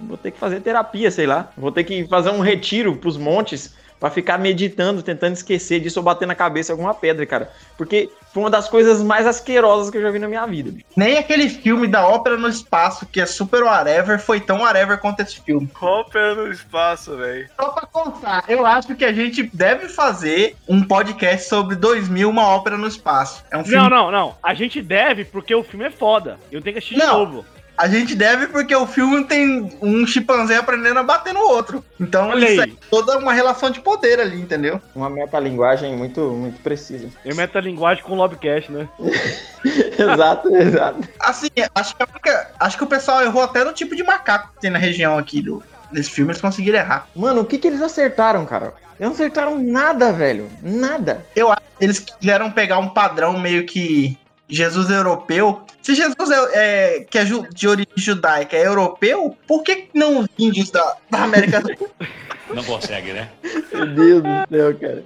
Vou 0.01 0.17
ter 0.17 0.31
que 0.31 0.39
fazer 0.39 0.61
terapia, 0.61 1.11
sei 1.11 1.27
lá. 1.27 1.51
Vou 1.57 1.73
ter 1.73 1.83
que 1.83 2.07
fazer 2.07 2.31
um 2.31 2.41
retiro 2.41 2.97
pros 2.97 3.17
montes 3.17 3.75
pra 3.99 4.11
ficar 4.11 4.39
meditando, 4.39 5.03
tentando 5.03 5.33
esquecer 5.35 5.81
disso 5.81 5.99
ou 5.99 6.05
bater 6.05 6.27
na 6.27 6.35
cabeça 6.35 6.73
alguma 6.73 6.95
pedra, 6.95 7.25
cara. 7.27 7.51
Porque 7.77 8.11
foi 8.33 8.43
uma 8.43 8.51
das 8.51 8.69
coisas 8.69 9.03
mais 9.03 9.27
asquerosas 9.27 9.91
que 9.91 9.97
eu 9.97 10.03
já 10.03 10.11
vi 10.11 10.19
na 10.19 10.29
minha 10.29 10.47
vida, 10.47 10.71
bicho. 10.71 10.85
Nem 10.95 11.17
aquele 11.17 11.49
filme 11.49 11.87
da 11.87 12.07
ópera 12.07 12.37
no 12.37 12.49
espaço, 12.49 13.07
que 13.07 13.21
é 13.21 13.27
super 13.27 13.63
whatever, 13.63 14.19
foi 14.21 14.41
tão 14.41 14.61
whatever 14.61 14.99
quanto 14.99 15.21
esse 15.21 15.41
filme. 15.41 15.71
Ópera 15.81 16.35
no 16.35 16.51
espaço, 16.53 17.17
velho. 17.17 17.49
Só 17.59 17.71
pra 17.71 17.87
contar, 17.87 18.45
eu 18.49 18.67
acho 18.67 18.95
que 18.95 19.05
a 19.05 19.13
gente 19.13 19.43
deve 19.55 19.89
fazer 19.89 20.57
um 20.69 20.83
podcast 20.83 21.49
sobre 21.49 21.77
2000, 21.77 22.29
uma 22.29 22.47
ópera 22.49 22.77
no 22.77 22.87
espaço. 22.87 23.43
É 23.51 23.57
um 23.57 23.65
filme. 23.65 23.79
Não, 23.79 23.89
não, 23.89 24.11
não. 24.11 24.35
A 24.43 24.53
gente 24.53 24.83
deve 24.83 25.25
porque 25.25 25.55
o 25.55 25.65
filme 25.65 25.87
é 25.87 25.91
foda. 25.91 26.39
Eu 26.53 26.61
tenho 26.61 26.75
que 26.75 26.79
assistir 26.79 26.95
de 26.97 27.01
Não. 27.07 27.19
novo. 27.21 27.47
A 27.77 27.89
gente 27.89 28.15
deve 28.15 28.47
porque 28.47 28.75
o 28.75 28.87
filme 28.87 29.25
tem 29.25 29.77
um 29.83 30.07
chimpanzé 30.07 30.57
aprendendo 30.57 30.99
a 30.99 31.03
bater 31.03 31.35
no 31.35 31.41
outro. 31.41 31.85
Então 32.01 32.29
Olha 32.31 32.49
isso 32.51 32.61
aí. 32.63 32.71
é 32.71 32.87
toda 32.91 33.19
uma 33.19 33.33
relação 33.33 33.71
de 33.71 33.81
poder 33.81 34.19
ali, 34.19 34.41
entendeu? 34.41 34.81
Uma 34.95 35.11
metalinguagem 35.11 35.95
muito, 35.95 36.21
muito 36.31 36.61
precisa. 36.63 37.09
Eu 37.25 37.37
meto 37.37 37.59
a 37.59 37.61
linguagem 37.61 38.03
com 38.03 38.13
o 38.13 38.17
Lobcast, 38.17 38.73
né? 38.73 38.89
exato, 39.99 40.55
exato. 40.57 41.09
Assim, 41.21 41.49
acho 41.75 41.97
que, 41.97 42.03
a 42.03 42.07
única- 42.11 42.51
acho 42.59 42.79
que 42.79 42.85
o 42.85 42.89
pessoal 42.89 43.23
errou 43.23 43.43
até 43.43 43.63
no 43.65 43.73
tipo 43.73 43.95
de 43.95 44.03
macaco 44.03 44.51
que 44.55 44.61
tem 44.61 44.71
na 44.71 44.79
região 44.79 45.19
aqui 45.19 45.43
do, 45.43 45.63
desse 45.93 46.11
filme, 46.11 46.31
eles 46.33 46.41
conseguiram 46.41 46.79
errar. 46.79 47.09
Mano, 47.15 47.43
o 47.43 47.45
que 47.45 47.59
que 47.59 47.67
eles 47.69 47.83
acertaram, 47.83 48.45
cara? 48.47 48.73
Eles 48.99 49.01
não 49.01 49.11
acertaram 49.13 49.59
nada, 49.63 50.13
velho. 50.13 50.49
Nada. 50.63 51.27
Eu 51.35 51.51
acho 51.51 51.61
que 51.79 51.85
eles 51.85 51.99
quiseram 51.99 52.51
pegar 52.51 52.79
um 52.79 52.89
padrão 52.89 53.39
meio 53.39 53.67
que 53.67 54.17
Jesus 54.49 54.91
europeu. 54.91 55.63
Se 55.83 55.95
Jesus 55.95 56.31
é, 56.31 56.97
é- 56.99 57.01
que 57.01 57.19
é 57.19 57.25
de 57.25 57.69
origem 57.69 57.93
judaica 57.97 58.57
é 58.57 58.67
europeu, 58.67 59.37
por 59.47 59.63
que 59.63 59.89
não 59.93 60.21
os 60.21 60.29
índios 60.39 60.71
da, 60.71 60.97
da 61.11 61.23
América 61.25 61.61
do 61.61 61.77
Sul? 61.77 61.89
Não 62.55 62.63
consegue, 62.63 63.13
né? 63.13 63.29
Meu 63.73 63.87
Deus 63.87 64.23
do 64.23 64.29
céu, 64.49 64.79
cara. 64.79 65.05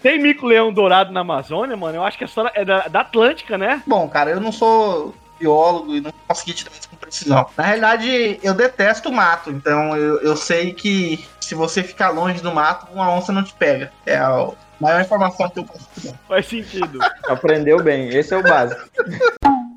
Tem 0.00 0.22
mico-leão 0.22 0.72
dourado 0.72 1.12
na 1.12 1.20
Amazônia, 1.20 1.76
mano? 1.76 1.96
Eu 1.96 2.04
acho 2.04 2.16
que 2.16 2.22
a 2.22 2.26
história 2.26 2.52
é 2.54 2.64
da, 2.64 2.86
da 2.86 3.00
Atlântica, 3.00 3.58
né? 3.58 3.82
Bom, 3.84 4.08
cara, 4.08 4.30
eu 4.30 4.40
não 4.40 4.52
sou 4.52 5.12
biólogo 5.38 5.94
e 5.94 6.00
não 6.00 6.12
consegui 6.26 6.52
te 6.52 6.64
dar 6.64 6.70
isso 6.72 6.88
com 6.88 6.96
precisão. 6.96 7.46
Na 7.56 7.64
realidade, 7.64 8.38
eu 8.42 8.54
detesto 8.54 9.08
o 9.08 9.12
mato, 9.12 9.50
então 9.50 9.96
eu, 9.96 10.20
eu 10.20 10.36
sei 10.36 10.72
que 10.72 11.24
se 11.40 11.54
você 11.54 11.82
ficar 11.82 12.10
longe 12.10 12.42
do 12.42 12.52
mato, 12.52 12.92
uma 12.92 13.10
onça 13.10 13.32
não 13.32 13.42
te 13.42 13.54
pega. 13.54 13.92
É 14.04 14.16
a 14.16 14.48
maior 14.80 15.00
informação 15.00 15.48
que 15.50 15.60
eu 15.60 15.64
posso 15.64 15.88
te 15.94 16.06
dar. 16.08 16.18
Faz 16.28 16.46
sentido. 16.46 16.98
Aprendeu 17.28 17.82
bem. 17.82 18.08
Esse 18.08 18.34
é 18.34 18.36
o 18.36 18.42
básico. 18.42 18.82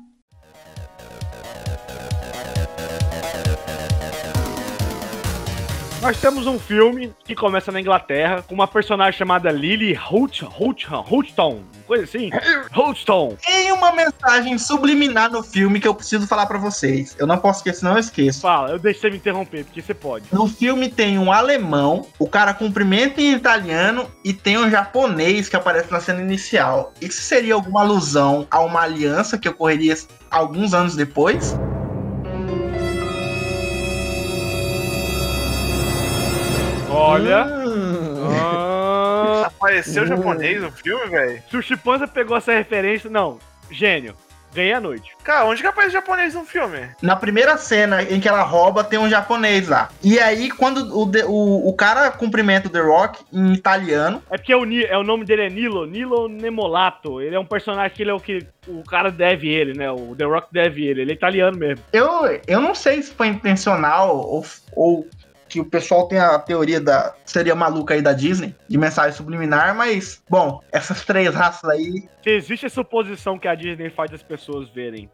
Nós 6.02 6.20
temos 6.20 6.48
um 6.48 6.58
filme 6.58 7.14
que 7.24 7.32
começa 7.32 7.70
na 7.70 7.80
Inglaterra 7.80 8.42
com 8.42 8.56
uma 8.56 8.66
personagem 8.66 9.16
chamada 9.16 9.52
Lily 9.52 9.94
Holt, 9.94 10.42
Holt, 10.42 10.86
Holston, 10.88 11.60
coisa 11.86 12.02
assim. 12.02 12.28
Holston. 12.72 13.36
Tem 13.40 13.70
uma 13.70 13.92
mensagem 13.92 14.58
subliminar 14.58 15.30
no 15.30 15.44
filme 15.44 15.78
que 15.78 15.86
eu 15.86 15.94
preciso 15.94 16.26
falar 16.26 16.46
pra 16.46 16.58
vocês. 16.58 17.14
Eu 17.20 17.26
não 17.28 17.38
posso 17.38 17.60
esquecer, 17.60 17.84
não 17.84 17.92
eu 17.92 18.00
esqueço. 18.00 18.40
Fala, 18.40 18.70
eu 18.72 18.80
deixei 18.80 19.12
me 19.12 19.18
interromper, 19.18 19.64
porque 19.64 19.80
você 19.80 19.94
pode. 19.94 20.24
No 20.32 20.48
filme 20.48 20.88
tem 20.88 21.20
um 21.20 21.30
alemão, 21.30 22.04
o 22.18 22.28
cara 22.28 22.52
cumprimenta 22.52 23.20
em 23.20 23.34
italiano 23.34 24.10
e 24.24 24.32
tem 24.32 24.58
um 24.58 24.68
japonês 24.68 25.48
que 25.48 25.54
aparece 25.54 25.92
na 25.92 26.00
cena 26.00 26.20
inicial. 26.20 26.92
Isso 27.00 27.22
seria 27.22 27.54
alguma 27.54 27.82
alusão 27.82 28.44
a 28.50 28.58
uma 28.58 28.80
aliança 28.80 29.38
que 29.38 29.48
ocorreria 29.48 29.94
alguns 30.32 30.74
anos 30.74 30.96
depois? 30.96 31.54
Olha. 37.12 37.44
Hum. 37.44 38.28
Ah, 38.40 39.46
Apareceu 39.46 40.06
japonês 40.06 40.60
no 40.62 40.70
filme, 40.72 41.06
velho? 41.06 41.42
se 41.50 41.56
o 41.56 41.62
Chipanza 41.62 42.06
pegou 42.08 42.36
essa 42.36 42.52
referência, 42.52 43.08
não. 43.10 43.38
Gênio. 43.70 44.14
Ganhei 44.54 44.74
a 44.74 44.80
noite. 44.80 45.12
Cara, 45.24 45.46
onde 45.46 45.62
que 45.62 45.66
aparece 45.66 45.94
japonês 45.94 46.34
no 46.34 46.44
filme? 46.44 46.80
Na 47.00 47.16
primeira 47.16 47.56
cena 47.56 48.02
em 48.02 48.20
que 48.20 48.28
ela 48.28 48.42
rouba, 48.42 48.84
tem 48.84 48.98
um 48.98 49.08
japonês 49.08 49.66
lá. 49.66 49.88
E 50.04 50.18
aí, 50.18 50.50
quando 50.50 50.94
o, 50.94 51.10
o, 51.26 51.68
o 51.70 51.72
cara 51.72 52.10
cumprimenta 52.10 52.68
o 52.68 52.70
The 52.70 52.80
Rock 52.80 53.24
em 53.32 53.54
italiano, 53.54 54.22
É 54.30 54.36
porque 54.36 54.54
o, 54.54 54.66
Ni- 54.66 54.84
é, 54.84 54.98
o 54.98 55.02
nome 55.02 55.24
dele 55.24 55.46
é 55.46 55.48
Nilo, 55.48 55.86
Nilo 55.86 56.28
Nemolato. 56.28 57.18
Ele 57.22 57.34
é 57.34 57.40
um 57.40 57.46
personagem 57.46 57.96
que 57.96 58.02
ele 58.02 58.10
é 58.10 58.14
o 58.14 58.20
que 58.20 58.46
o 58.68 58.82
cara 58.84 59.10
deve 59.10 59.48
ele, 59.48 59.72
né? 59.72 59.90
O 59.90 60.14
The 60.14 60.24
Rock 60.24 60.48
deve 60.52 60.84
ele. 60.86 61.00
Ele 61.00 61.12
é 61.12 61.14
italiano 61.14 61.56
mesmo. 61.56 61.82
eu, 61.90 62.10
eu 62.46 62.60
não 62.60 62.74
sei 62.74 63.02
se 63.02 63.10
foi 63.14 63.28
intencional 63.28 64.14
ou, 64.18 64.44
ou 64.76 65.06
que 65.52 65.60
o 65.60 65.66
pessoal 65.66 66.08
tem 66.08 66.18
a 66.18 66.38
teoria 66.38 66.80
da 66.80 67.14
seria 67.26 67.54
maluca 67.54 67.92
aí 67.92 68.00
da 68.00 68.14
Disney, 68.14 68.56
de 68.66 68.78
mensagem 68.78 69.12
subliminar, 69.12 69.74
mas, 69.74 70.22
bom, 70.28 70.62
essas 70.72 71.04
três 71.04 71.34
raças 71.34 71.68
aí 71.68 72.08
Se 72.22 72.30
existe 72.30 72.64
a 72.64 72.70
suposição 72.70 73.38
que 73.38 73.46
a 73.46 73.54
Disney 73.54 73.90
faz 73.90 74.10
as 74.14 74.22
pessoas 74.22 74.70
verem 74.70 75.10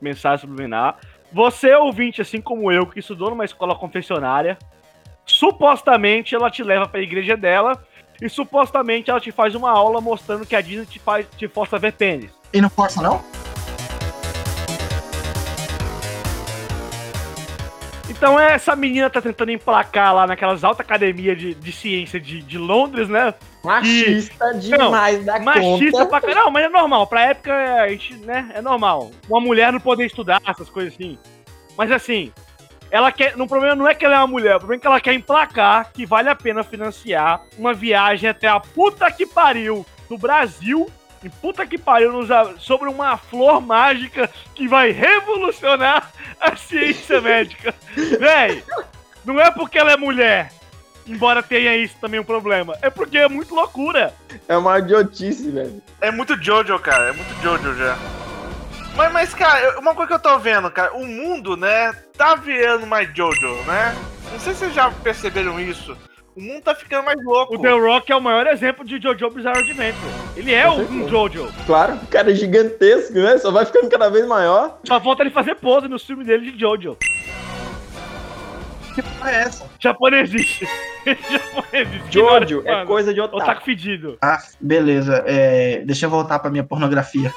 mensagem 0.00 0.40
subliminar, 0.40 0.96
Você, 1.32 1.72
ouvinte, 1.74 2.20
assim 2.20 2.40
como 2.40 2.72
eu, 2.72 2.86
que 2.86 2.98
estudou 2.98 3.30
numa 3.30 3.44
escola 3.44 3.76
confessionária, 3.76 4.58
supostamente 5.24 6.34
ela 6.34 6.50
te 6.50 6.64
leva 6.64 6.88
pra 6.88 7.00
igreja 7.00 7.36
dela 7.36 7.80
e 8.20 8.28
supostamente 8.28 9.10
ela 9.10 9.20
te 9.20 9.30
faz 9.30 9.54
uma 9.54 9.70
aula 9.70 10.00
mostrando 10.00 10.44
que 10.44 10.56
a 10.56 10.60
Disney 10.60 10.86
te, 10.86 10.98
faz, 10.98 11.24
te 11.36 11.46
força 11.46 11.76
a 11.76 11.78
ver 11.78 11.92
pênis. 11.92 12.32
E 12.52 12.60
não 12.60 12.68
força, 12.68 13.00
não? 13.00 13.22
Então 18.08 18.40
essa 18.40 18.74
menina 18.74 19.10
tá 19.10 19.20
tentando 19.20 19.52
emplacar 19.52 20.14
lá 20.14 20.26
naquelas 20.26 20.64
altas 20.64 20.80
academias 20.80 21.38
de, 21.38 21.54
de 21.54 21.72
ciência 21.72 22.18
de, 22.18 22.42
de 22.42 22.56
Londres, 22.56 23.08
né? 23.08 23.34
Machista 23.62 24.54
demais 24.54 25.24
da 25.24 25.38
Machista 25.38 26.06
conta. 26.06 26.20
pra 26.20 26.34
Não, 26.34 26.50
mas 26.50 26.64
é 26.64 26.68
normal. 26.68 27.06
Pra 27.06 27.26
época, 27.26 27.52
a 27.54 27.88
gente, 27.88 28.14
né? 28.16 28.50
É 28.54 28.62
normal. 28.62 29.10
Uma 29.28 29.40
mulher 29.40 29.72
não 29.72 29.80
poder 29.80 30.06
estudar, 30.06 30.40
essas 30.46 30.70
coisas 30.70 30.94
assim. 30.94 31.18
Mas 31.76 31.92
assim, 31.92 32.32
ela 32.90 33.12
quer. 33.12 33.36
No 33.36 33.46
problema 33.46 33.74
não 33.74 33.86
é 33.86 33.94
que 33.94 34.04
ela 34.04 34.16
é 34.16 34.18
uma 34.18 34.26
mulher, 34.26 34.56
o 34.56 34.58
problema 34.58 34.80
é 34.80 34.80
que 34.80 34.86
ela 34.86 35.00
quer 35.00 35.12
emplacar 35.14 35.92
que 35.92 36.06
vale 36.06 36.28
a 36.28 36.34
pena 36.34 36.64
financiar 36.64 37.42
uma 37.58 37.74
viagem 37.74 38.28
até 38.28 38.48
a 38.48 38.58
puta 38.58 39.10
que 39.10 39.26
pariu 39.26 39.84
do 40.08 40.16
Brasil. 40.16 40.90
Em 41.22 41.28
puta 41.28 41.66
que 41.66 41.76
pariu, 41.76 42.12
nos 42.12 42.28
sobre 42.62 42.88
uma 42.88 43.16
flor 43.16 43.60
mágica 43.60 44.30
que 44.54 44.68
vai 44.68 44.90
revolucionar 44.90 46.12
a 46.40 46.56
ciência 46.56 47.20
médica. 47.22 47.74
Véi, 48.18 48.62
não 49.24 49.40
é 49.40 49.50
porque 49.50 49.78
ela 49.78 49.92
é 49.92 49.96
mulher, 49.96 50.52
embora 51.06 51.42
tenha 51.42 51.76
isso 51.76 51.96
também 52.00 52.20
um 52.20 52.24
problema. 52.24 52.76
É 52.82 52.88
porque 52.88 53.18
é 53.18 53.28
muito 53.28 53.54
loucura. 53.54 54.14
É 54.46 54.56
uma 54.56 54.78
idiotice, 54.78 55.50
velho. 55.50 55.82
É 56.00 56.10
muito 56.10 56.40
Jojo, 56.40 56.78
cara. 56.78 57.08
É 57.08 57.12
muito 57.12 57.42
Jojo 57.42 57.74
já. 57.74 57.96
Mas, 58.94 59.12
mas, 59.12 59.34
cara, 59.34 59.78
uma 59.78 59.94
coisa 59.94 60.08
que 60.08 60.14
eu 60.14 60.18
tô 60.18 60.38
vendo, 60.38 60.70
cara, 60.70 60.92
o 60.94 61.06
mundo, 61.06 61.56
né, 61.56 61.92
tá 62.16 62.34
virando 62.34 62.86
mais 62.86 63.08
Jojo, 63.16 63.54
né? 63.64 63.96
Não 64.32 64.40
sei 64.40 64.52
se 64.52 64.60
vocês 64.60 64.74
já 64.74 64.90
perceberam 64.90 65.60
isso. 65.60 65.96
O 66.38 66.40
mundo 66.40 66.62
tá 66.62 66.72
ficando 66.72 67.04
mais 67.04 67.20
louco. 67.24 67.56
O 67.56 67.58
The 67.60 67.72
Rock 67.72 68.12
é 68.12 68.14
o 68.14 68.20
maior 68.20 68.46
exemplo 68.46 68.84
de 68.84 69.02
Jojo 69.02 69.28
Bizarre 69.28 69.58
Adventure. 69.58 70.12
Ele 70.36 70.54
é 70.54 70.70
um. 70.70 71.08
Jojo. 71.08 71.52
Claro, 71.66 71.94
o 71.96 72.06
cara 72.06 72.30
é 72.30 72.34
gigantesco, 72.36 73.14
né? 73.14 73.38
Só 73.38 73.50
vai 73.50 73.66
ficando 73.66 73.88
cada 73.90 74.08
vez 74.08 74.24
maior. 74.24 74.78
Só 74.86 75.00
falta 75.00 75.24
ele 75.24 75.32
fazer 75.32 75.56
pose 75.56 75.88
no 75.88 75.98
filme 75.98 76.22
dele 76.22 76.52
de 76.52 76.60
Jojo. 76.60 76.96
Que 78.94 79.02
porra 79.02 79.32
é 79.32 79.34
essa? 79.42 79.68
Japonesice. 79.80 80.64
Japonesice. 81.28 82.02
Jojo 82.08 82.62
é 82.64 82.70
Mano, 82.70 82.86
coisa 82.86 83.12
de 83.12 83.20
Otaku 83.20 83.42
otaku. 83.42 83.64
fedido. 83.64 84.16
Ah, 84.22 84.38
beleza. 84.60 85.24
É, 85.26 85.80
deixa 85.80 86.06
eu 86.06 86.10
voltar 86.10 86.38
pra 86.38 86.52
minha 86.52 86.62
pornografia. 86.62 87.32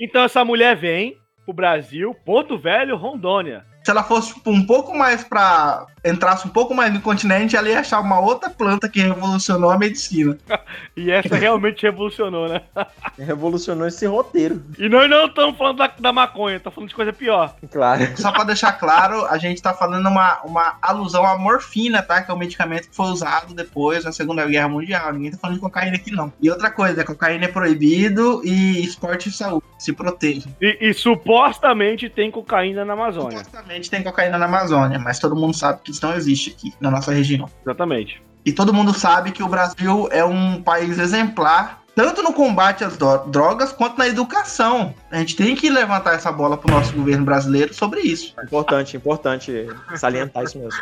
Então 0.00 0.24
essa 0.24 0.42
mulher 0.46 0.74
vem 0.76 1.18
pro 1.44 1.52
Brasil, 1.52 2.16
Porto 2.24 2.56
Velho, 2.56 2.96
Rondônia. 2.96 3.66
Se 3.84 3.90
ela 3.90 4.02
fosse 4.02 4.34
tipo, 4.34 4.50
um 4.50 4.64
pouco 4.64 4.96
mais 4.96 5.24
pra. 5.24 5.86
entrasse 6.04 6.46
um 6.46 6.50
pouco 6.50 6.74
mais 6.74 6.92
no 6.92 7.00
continente, 7.00 7.56
ela 7.56 7.68
ia 7.68 7.80
achar 7.80 8.00
uma 8.00 8.20
outra 8.20 8.48
planta 8.48 8.88
que 8.88 9.00
revolucionou 9.00 9.70
a 9.70 9.78
medicina. 9.78 10.38
E 10.94 11.10
essa 11.10 11.36
realmente 11.36 11.82
revolucionou, 11.82 12.48
né? 12.48 12.60
Revolucionou 13.18 13.86
esse 13.86 14.06
roteiro. 14.06 14.62
E 14.78 14.88
nós 14.88 15.08
não 15.08 15.26
estamos 15.26 15.56
falando 15.56 15.78
da, 15.78 15.86
da 15.86 16.12
maconha, 16.12 16.56
estamos 16.56 16.74
falando 16.74 16.88
de 16.90 16.94
coisa 16.94 17.12
pior. 17.12 17.54
Claro. 17.70 18.06
Só 18.16 18.30
pra 18.30 18.44
deixar 18.44 18.72
claro, 18.72 19.24
a 19.26 19.38
gente 19.38 19.62
tá 19.62 19.72
falando 19.72 20.06
uma, 20.06 20.42
uma 20.42 20.76
alusão 20.82 21.24
à 21.24 21.38
morfina, 21.38 22.02
tá? 22.02 22.22
Que 22.22 22.30
é 22.30 22.34
o 22.34 22.38
medicamento 22.38 22.88
que 22.90 22.94
foi 22.94 23.06
usado 23.06 23.54
depois 23.54 24.04
da 24.04 24.12
Segunda 24.12 24.46
Guerra 24.46 24.68
Mundial. 24.68 25.12
Ninguém 25.12 25.30
tá 25.30 25.38
falando 25.38 25.56
de 25.56 25.62
cocaína 25.62 25.96
aqui, 25.96 26.10
não. 26.10 26.32
E 26.40 26.50
outra 26.50 26.70
coisa, 26.70 27.04
cocaína 27.04 27.46
é 27.46 27.48
proibido 27.48 28.42
e 28.44 28.84
esporte 28.84 29.28
e 29.28 29.32
saúde. 29.32 29.64
Se 29.82 29.92
proteja. 29.92 30.48
E, 30.60 30.78
e 30.80 30.94
supostamente 30.94 32.08
tem 32.08 32.30
cocaína 32.30 32.84
na 32.84 32.92
Amazônia. 32.92 33.38
Supostamente 33.38 33.90
tem 33.90 34.00
cocaína 34.00 34.38
na 34.38 34.44
Amazônia, 34.44 34.96
mas 34.96 35.18
todo 35.18 35.34
mundo 35.34 35.56
sabe 35.56 35.80
que 35.82 35.90
isso 35.90 36.06
não 36.06 36.14
existe 36.14 36.50
aqui, 36.50 36.72
na 36.80 36.88
nossa 36.88 37.12
região. 37.12 37.48
Exatamente. 37.62 38.22
E 38.46 38.52
todo 38.52 38.72
mundo 38.72 38.94
sabe 38.94 39.32
que 39.32 39.42
o 39.42 39.48
Brasil 39.48 40.08
é 40.12 40.24
um 40.24 40.62
país 40.62 41.00
exemplar, 41.00 41.82
tanto 41.96 42.22
no 42.22 42.32
combate 42.32 42.84
às 42.84 42.96
drogas 42.96 43.72
quanto 43.72 43.98
na 43.98 44.06
educação. 44.06 44.94
A 45.10 45.18
gente 45.18 45.34
tem 45.34 45.56
que 45.56 45.68
levantar 45.68 46.14
essa 46.14 46.30
bola 46.30 46.56
pro 46.56 46.72
nosso 46.72 46.94
governo 46.94 47.24
brasileiro 47.24 47.74
sobre 47.74 48.02
isso. 48.02 48.36
Importante, 48.40 48.96
importante 48.96 49.66
salientar 49.96 50.44
isso 50.44 50.60
mesmo. 50.60 50.80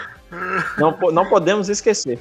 Não, 0.76 0.94
não 1.10 1.26
podemos 1.26 1.70
esquecer. 1.70 2.20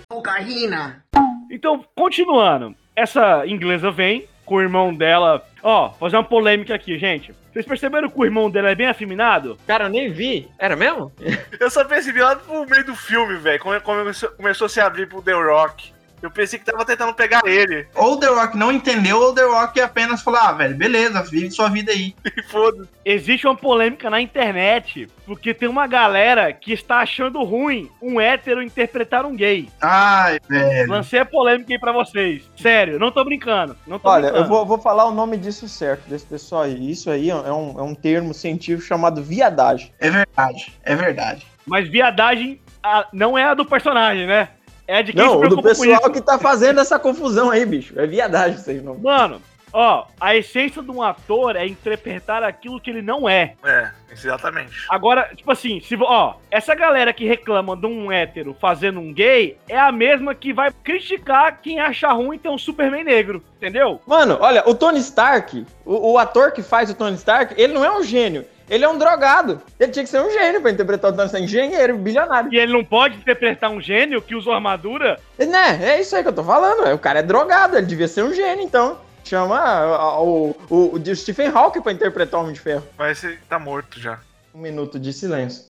Então, 1.51 1.83
continuando. 1.93 2.73
Essa 2.95 3.45
inglesa 3.45 3.91
vem 3.91 4.29
com 4.45 4.55
o 4.55 4.61
irmão 4.61 4.93
dela. 4.93 5.45
Ó, 5.61 5.91
fazer 5.91 6.15
uma 6.15 6.23
polêmica 6.23 6.73
aqui, 6.73 6.97
gente. 6.97 7.33
Vocês 7.51 7.65
perceberam 7.65 8.09
que 8.09 8.19
o 8.19 8.25
irmão 8.25 8.49
dela 8.49 8.69
é 8.69 8.75
bem 8.75 8.87
afeminado? 8.87 9.57
Cara, 9.67 9.85
eu 9.85 9.89
nem 9.89 10.11
vi. 10.11 10.47
Era 10.57 10.75
mesmo? 10.75 11.11
Eu 11.59 11.69
só 11.69 11.83
percebi 11.83 12.19
lá 12.21 12.35
no 12.47 12.65
meio 12.65 12.85
do 12.85 12.95
filme, 12.95 13.35
velho, 13.35 13.59
como 13.59 13.79
começou, 13.81 14.29
começou 14.31 14.65
a 14.65 14.69
se 14.69 14.79
abrir 14.79 15.07
pro 15.07 15.21
The 15.21 15.33
Rock. 15.33 15.91
Eu 16.21 16.31
pensei 16.31 16.59
que 16.59 16.65
tava 16.65 16.85
tentando 16.85 17.13
pegar 17.13 17.41
ele. 17.45 17.87
Ou 17.95 18.13
o 18.13 18.17
The 18.17 18.27
Rock 18.27 18.57
não 18.57 18.71
entendeu, 18.71 19.19
ou 19.19 19.31
o 19.31 19.35
The 19.35 19.43
Rock 19.43 19.81
apenas 19.81 20.21
falou: 20.21 20.39
ah, 20.39 20.51
velho, 20.51 20.75
beleza, 20.75 21.21
vive 21.23 21.51
sua 21.51 21.69
vida 21.69 21.91
aí. 21.91 22.15
E 22.39 22.43
foda-se. 22.43 22.89
Existe 23.03 23.47
uma 23.47 23.55
polêmica 23.55 24.09
na 24.09 24.21
internet, 24.21 25.09
porque 25.25 25.53
tem 25.53 25.67
uma 25.67 25.87
galera 25.87 26.53
que 26.53 26.71
está 26.71 26.99
achando 26.99 27.43
ruim 27.43 27.89
um 28.01 28.19
hétero 28.19 28.61
interpretar 28.61 29.25
um 29.25 29.35
gay. 29.35 29.67
Ai, 29.81 30.39
velho. 30.47 30.89
Lancei 30.89 31.19
a 31.19 31.25
polêmica 31.25 31.73
aí 31.73 31.79
pra 31.79 31.91
vocês. 31.91 32.49
Sério, 32.55 32.99
não 32.99 33.11
tô 33.11 33.23
brincando. 33.25 33.75
Não 33.85 33.99
tô 33.99 34.09
Olha, 34.09 34.23
brincando. 34.23 34.43
eu 34.43 34.47
vou, 34.47 34.65
vou 34.65 34.77
falar 34.77 35.05
o 35.05 35.13
nome 35.13 35.37
disso 35.37 35.67
certo, 35.67 36.07
desse 36.07 36.25
pessoal 36.25 36.63
aí. 36.63 36.91
Isso 36.91 37.09
aí 37.09 37.29
é 37.29 37.35
um, 37.35 37.79
é 37.79 37.83
um 37.83 37.95
termo 37.95 38.33
científico 38.33 38.87
chamado 38.87 39.23
viadagem. 39.23 39.91
É 39.99 40.09
verdade, 40.09 40.73
é 40.83 40.95
verdade. 40.95 41.47
Mas 41.65 41.87
viadagem 41.87 42.59
ah, 42.83 43.07
não 43.11 43.37
é 43.37 43.43
a 43.43 43.53
do 43.53 43.65
personagem, 43.65 44.25
né? 44.25 44.49
É 44.89 45.03
de 45.03 45.13
quem 45.13 45.23
Não, 45.23 45.39
se 45.39 45.45
o 45.45 45.49
do 45.49 45.61
pessoal 45.61 46.11
que 46.11 46.19
tá 46.19 46.39
fazendo 46.39 46.79
essa 46.79 46.97
confusão 46.97 47.51
aí, 47.51 47.63
bicho. 47.63 47.93
É 47.99 48.07
viadagem 48.07 48.57
isso 48.57 48.71
aí, 48.71 48.81
não. 48.81 48.97
Mano, 48.97 49.39
ó, 49.71 50.07
a 50.19 50.35
essência 50.35 50.81
de 50.81 50.89
um 50.89 51.03
ator 51.03 51.55
é 51.55 51.67
interpretar 51.67 52.41
aquilo 52.41 52.81
que 52.81 52.89
ele 52.89 53.03
não 53.03 53.29
é. 53.29 53.53
É, 53.63 53.91
exatamente. 54.11 54.87
Agora, 54.89 55.29
tipo 55.35 55.51
assim, 55.51 55.79
se 55.79 55.95
ó, 56.01 56.33
essa 56.49 56.73
galera 56.73 57.13
que 57.13 57.27
reclama 57.27 57.77
de 57.77 57.85
um 57.85 58.11
hétero 58.11 58.57
fazendo 58.59 58.99
um 58.99 59.13
gay 59.13 59.59
é 59.67 59.77
a 59.79 59.91
mesma 59.91 60.33
que 60.33 60.51
vai 60.51 60.71
criticar 60.83 61.59
quem 61.61 61.79
acha 61.79 62.11
ruim 62.11 62.39
ter 62.39 62.49
um 62.49 62.57
Superman 62.57 63.03
negro, 63.03 63.43
entendeu? 63.57 64.01
Mano, 64.07 64.39
olha, 64.41 64.63
o 64.67 64.73
Tony 64.73 64.97
Stark, 65.01 65.67
o, 65.85 66.13
o 66.13 66.17
ator 66.17 66.51
que 66.51 66.63
faz 66.63 66.89
o 66.89 66.95
Tony 66.95 67.15
Stark, 67.15 67.53
ele 67.61 67.73
não 67.73 67.85
é 67.85 67.91
um 67.95 68.01
gênio. 68.01 68.43
Ele 68.69 68.85
é 68.85 68.89
um 68.89 68.97
drogado. 68.97 69.61
Ele 69.79 69.91
tinha 69.91 70.03
que 70.03 70.09
ser 70.09 70.21
um 70.21 70.29
gênio 70.29 70.61
pra 70.61 70.71
interpretar 70.71 71.11
o 71.11 71.13
Tony 71.15 71.25
Stark. 71.25 71.45
Engenheiro, 71.45 71.97
bilionário. 71.97 72.53
E 72.53 72.57
ele 72.57 72.73
não 72.73 72.83
pode 72.83 73.17
interpretar 73.17 73.71
um 73.71 73.81
gênio 73.81 74.21
que 74.21 74.35
usou 74.35 74.53
armadura. 74.53 75.19
Né, 75.37 75.79
é 75.81 75.99
isso 75.99 76.15
aí 76.15 76.21
que 76.21 76.29
eu 76.29 76.33
tô 76.33 76.43
falando. 76.43 76.93
O 76.93 76.99
cara 76.99 77.19
é 77.19 77.23
drogado, 77.23 77.77
ele 77.77 77.87
devia 77.87 78.07
ser 78.07 78.23
um 78.23 78.33
gênio, 78.33 78.63
então. 78.63 78.97
Chama 79.23 79.59
ah, 79.59 80.21
o, 80.21 80.55
o, 80.69 80.95
o 80.95 81.15
Stephen 81.15 81.51
Hawking 81.53 81.81
pra 81.81 81.91
interpretar 81.91 82.39
o 82.39 82.43
Homem 82.43 82.53
de 82.53 82.59
Ferro. 82.59 82.83
Mas 82.97 83.23
ele 83.23 83.39
tá 83.47 83.59
morto 83.59 83.99
já. 83.99 84.19
Um 84.53 84.59
minuto 84.59 84.99
de 84.99 85.13
silêncio. 85.13 85.68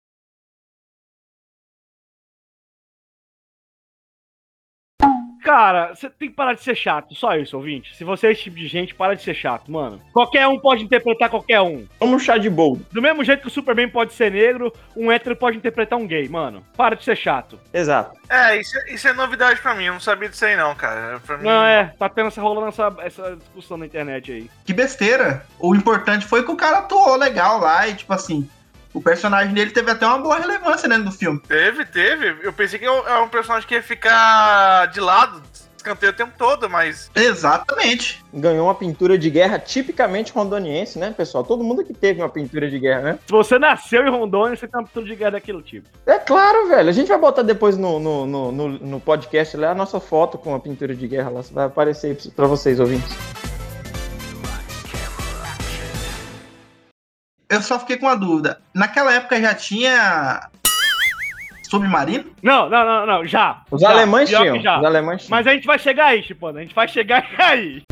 Cara, 5.49 5.95
você 5.95 6.07
tem 6.11 6.29
que 6.29 6.35
parar 6.35 6.53
de 6.53 6.61
ser 6.61 6.75
chato, 6.75 7.15
só 7.15 7.35
isso, 7.35 7.57
ouvinte. 7.57 7.95
Se 7.95 8.03
você 8.03 8.27
é 8.27 8.31
esse 8.33 8.43
tipo 8.43 8.55
de 8.55 8.67
gente, 8.67 8.93
para 8.93 9.15
de 9.15 9.23
ser 9.23 9.33
chato, 9.33 9.71
mano. 9.71 9.99
Qualquer 10.13 10.45
um 10.47 10.59
pode 10.59 10.83
interpretar 10.83 11.27
qualquer 11.27 11.59
um. 11.59 11.87
Vamos 11.99 12.17
um 12.17 12.19
chá 12.23 12.37
de 12.37 12.47
boldo. 12.51 12.85
Do 12.91 13.01
mesmo 13.01 13.23
jeito 13.23 13.41
que 13.41 13.47
o 13.47 13.49
Superman 13.49 13.89
pode 13.89 14.13
ser 14.13 14.31
negro, 14.31 14.71
um 14.95 15.11
hétero 15.11 15.35
pode 15.35 15.57
interpretar 15.57 15.97
um 15.97 16.05
gay, 16.05 16.29
mano. 16.29 16.63
Para 16.77 16.95
de 16.95 17.03
ser 17.03 17.15
chato. 17.17 17.59
Exato. 17.73 18.15
É, 18.29 18.59
isso, 18.59 18.77
isso 18.89 19.07
é 19.07 19.13
novidade 19.13 19.59
pra 19.59 19.73
mim. 19.73 19.85
Eu 19.85 19.93
não 19.93 19.99
sabia 19.99 20.29
disso 20.29 20.45
aí, 20.45 20.55
não, 20.55 20.75
cara. 20.75 21.19
Pra 21.25 21.39
mim. 21.39 21.45
Não, 21.45 21.65
é, 21.65 21.95
tá 21.97 22.07
tendo 22.07 22.27
essa 22.27 22.39
rolando 22.39 22.67
essa, 22.67 22.95
essa 22.99 23.35
discussão 23.35 23.75
na 23.75 23.87
internet 23.87 24.31
aí. 24.31 24.51
Que 24.63 24.71
besteira. 24.71 25.43
O 25.57 25.73
importante 25.73 26.27
foi 26.27 26.43
que 26.43 26.51
o 26.51 26.55
cara 26.55 26.77
atuou 26.77 27.15
legal 27.15 27.59
lá 27.59 27.87
e, 27.87 27.95
tipo 27.95 28.13
assim, 28.13 28.47
o 28.93 29.01
personagem 29.01 29.53
dele 29.53 29.71
teve 29.71 29.91
até 29.91 30.05
uma 30.05 30.19
boa 30.19 30.39
relevância 30.39 30.89
dentro 30.89 31.05
do 31.05 31.11
filme. 31.11 31.39
Teve, 31.47 31.85
teve. 31.85 32.37
Eu 32.41 32.53
pensei 32.53 32.79
que 32.79 32.85
é 32.85 33.19
um 33.19 33.29
personagem 33.29 33.67
que 33.67 33.75
ia 33.75 33.83
ficar 33.83 34.87
de 34.87 34.99
lado, 34.99 35.41
escanteio 35.77 36.11
o 36.11 36.15
tempo 36.15 36.33
todo, 36.37 36.69
mas. 36.69 37.09
Exatamente. 37.15 38.23
Ganhou 38.33 38.67
uma 38.67 38.75
pintura 38.75 39.17
de 39.17 39.29
guerra 39.29 39.59
tipicamente 39.59 40.31
rondoniense, 40.31 40.99
né, 40.99 41.13
pessoal? 41.15 41.43
Todo 41.43 41.63
mundo 41.63 41.83
que 41.83 41.93
teve 41.93 42.21
uma 42.21 42.29
pintura 42.29 42.69
de 42.69 42.79
guerra, 42.79 43.01
né? 43.01 43.19
Se 43.25 43.31
você 43.31 43.57
nasceu 43.57 44.05
em 44.05 44.09
Rondônia, 44.09 44.55
você 44.55 44.67
tem 44.67 44.79
uma 44.79 44.85
pintura 44.85 45.05
de 45.05 45.15
guerra 45.15 45.31
daquele 45.31 45.61
tipo. 45.61 45.87
É 46.05 46.17
claro, 46.17 46.67
velho. 46.67 46.89
A 46.89 46.93
gente 46.93 47.07
vai 47.07 47.17
botar 47.17 47.41
depois 47.41 47.77
no, 47.77 47.99
no, 47.99 48.25
no, 48.25 48.51
no, 48.51 48.69
no 48.69 48.99
podcast 48.99 49.55
lá 49.57 49.71
a 49.71 49.75
nossa 49.75 49.99
foto 49.99 50.37
com 50.37 50.53
a 50.53 50.59
pintura 50.59 50.95
de 50.95 51.07
guerra 51.07 51.29
lá. 51.29 51.41
Vai 51.51 51.65
aparecer 51.65 52.07
aí 52.07 52.31
pra 52.31 52.47
vocês, 52.47 52.79
ouvintes. 52.79 53.15
Eu 57.49 57.61
só 57.61 57.79
fiquei 57.79 57.97
com 57.97 58.05
uma 58.05 58.15
dúvida. 58.15 58.61
Naquela 58.73 59.13
época 59.13 59.41
já 59.41 59.53
tinha 59.55 60.47
submarino? 61.69 62.31
Não, 62.41 62.69
não, 62.69 62.85
não, 62.85 63.05
não, 63.05 63.25
já. 63.25 63.61
Os 63.71 63.81
Já, 63.81 63.89
alemães 63.89 64.29
pior 64.29 64.41
tinham. 64.41 64.61
já. 64.61 64.79
Os 64.79 64.85
alemães 64.85 65.21
tinham. 65.23 65.29
Mas 65.37 65.47
a 65.47 65.53
gente 65.53 65.65
vai 65.67 65.79
chegar 65.79 66.07
aí, 66.07 66.23
Chipano, 66.23 66.57
a 66.59 66.61
gente 66.61 66.75
vai 66.75 66.87
chegar 66.87 67.25
aí. 67.39 67.83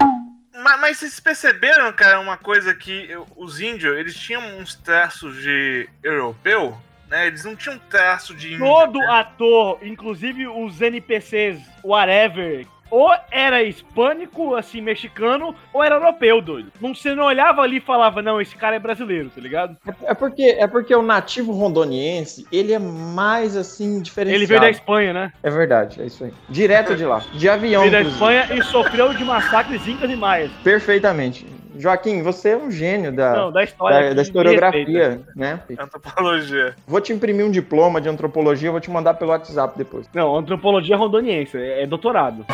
Mas, 0.64 0.80
mas 0.82 0.98
vocês 0.98 1.20
perceberam, 1.20 1.92
cara, 1.94 2.20
uma 2.20 2.38
coisa 2.38 2.74
que 2.74 3.10
eu- 3.10 3.28
os 3.36 3.60
índios, 3.60 3.96
eles 3.98 4.16
tinham 4.16 4.42
uns 4.58 4.74
traços 4.76 5.36
de 5.42 5.88
europeu, 6.04 6.76
né? 7.08 7.28
Eles 7.28 7.46
não 7.46 7.56
tinham 7.56 7.80
traço 7.90 8.34
de 8.34 8.54
índio. 8.54 8.66
Todo 8.66 9.00
né? 9.00 9.08
ator, 9.12 9.80
inclusive 9.84 10.48
os 10.48 10.82
NPCs, 10.82 11.60
whatever, 11.84 12.66
ou 12.90 13.12
era 13.32 13.64
hispânico, 13.64 14.56
assim, 14.56 14.82
mexicano, 14.82 15.56
ou 15.74 15.84
era 15.84 15.96
europeu, 15.96 16.42
doido. 16.42 16.72
Não, 16.80 16.94
você 16.94 17.14
não 17.14 17.26
olhava 17.26 17.62
ali 17.62 17.78
e 17.78 17.82
falava, 17.82 18.22
não, 18.22 18.42
esse 18.42 18.56
cara 18.56 18.76
é 18.76 18.80
brasileiro, 18.80 19.30
tá 19.34 19.42
ligado? 19.42 19.78
É 20.04 20.14
porque, 20.14 20.56
é 20.58 20.68
porque 20.68 20.96
o 20.96 21.02
nativo 21.02 21.52
rondoniense, 21.52 22.46
ele 22.52 22.74
é 22.74 22.80
mais 22.80 23.56
assim, 23.56 24.02
diferenciado. 24.02 24.40
Ele 24.40 24.46
veio 24.46 24.62
da 24.62 24.70
Espanha, 24.70 25.14
né? 25.14 25.34
É 25.44 25.50
verdade, 25.50 26.02
é 26.02 26.06
isso 26.06 26.24
aí. 26.24 26.34
Direto 26.50 26.96
de 26.96 27.06
lá. 27.06 27.22
De 27.34 27.50
avião, 27.50 27.82
Veio 27.82 27.92
da 27.92 28.02
inclusive. 28.02 28.26
Espanha 28.26 28.56
e 28.56 28.64
sofreu 28.64 29.14
de 29.14 29.24
massacres 29.24 29.88
incas 29.88 30.10
e 30.10 30.16
maias. 30.16 30.52
Perfeitamente. 30.64 31.58
Joaquim, 31.80 32.24
você 32.24 32.50
é 32.50 32.58
um 32.58 32.72
gênio 32.72 33.12
da, 33.12 33.34
Não, 33.34 33.52
da 33.52 33.64
história. 33.64 34.10
da, 34.10 34.16
da 34.16 34.22
historiografia, 34.24 35.22
né? 35.36 35.60
Antropologia. 35.80 36.76
Vou 36.88 37.00
te 37.00 37.14
imprimir 37.14 37.46
um 37.46 37.52
diploma 37.52 38.02
de 38.02 38.10
antropologia, 38.10 38.72
vou 38.72 38.80
te 38.80 38.90
mandar 38.90 39.14
pelo 39.14 39.30
WhatsApp 39.32 39.78
depois. 39.78 40.10
Não, 40.14 40.36
antropologia 40.36 40.98
rondoniense, 40.98 41.56
é, 41.56 41.84
é 41.84 41.88
doutorado. 41.88 42.46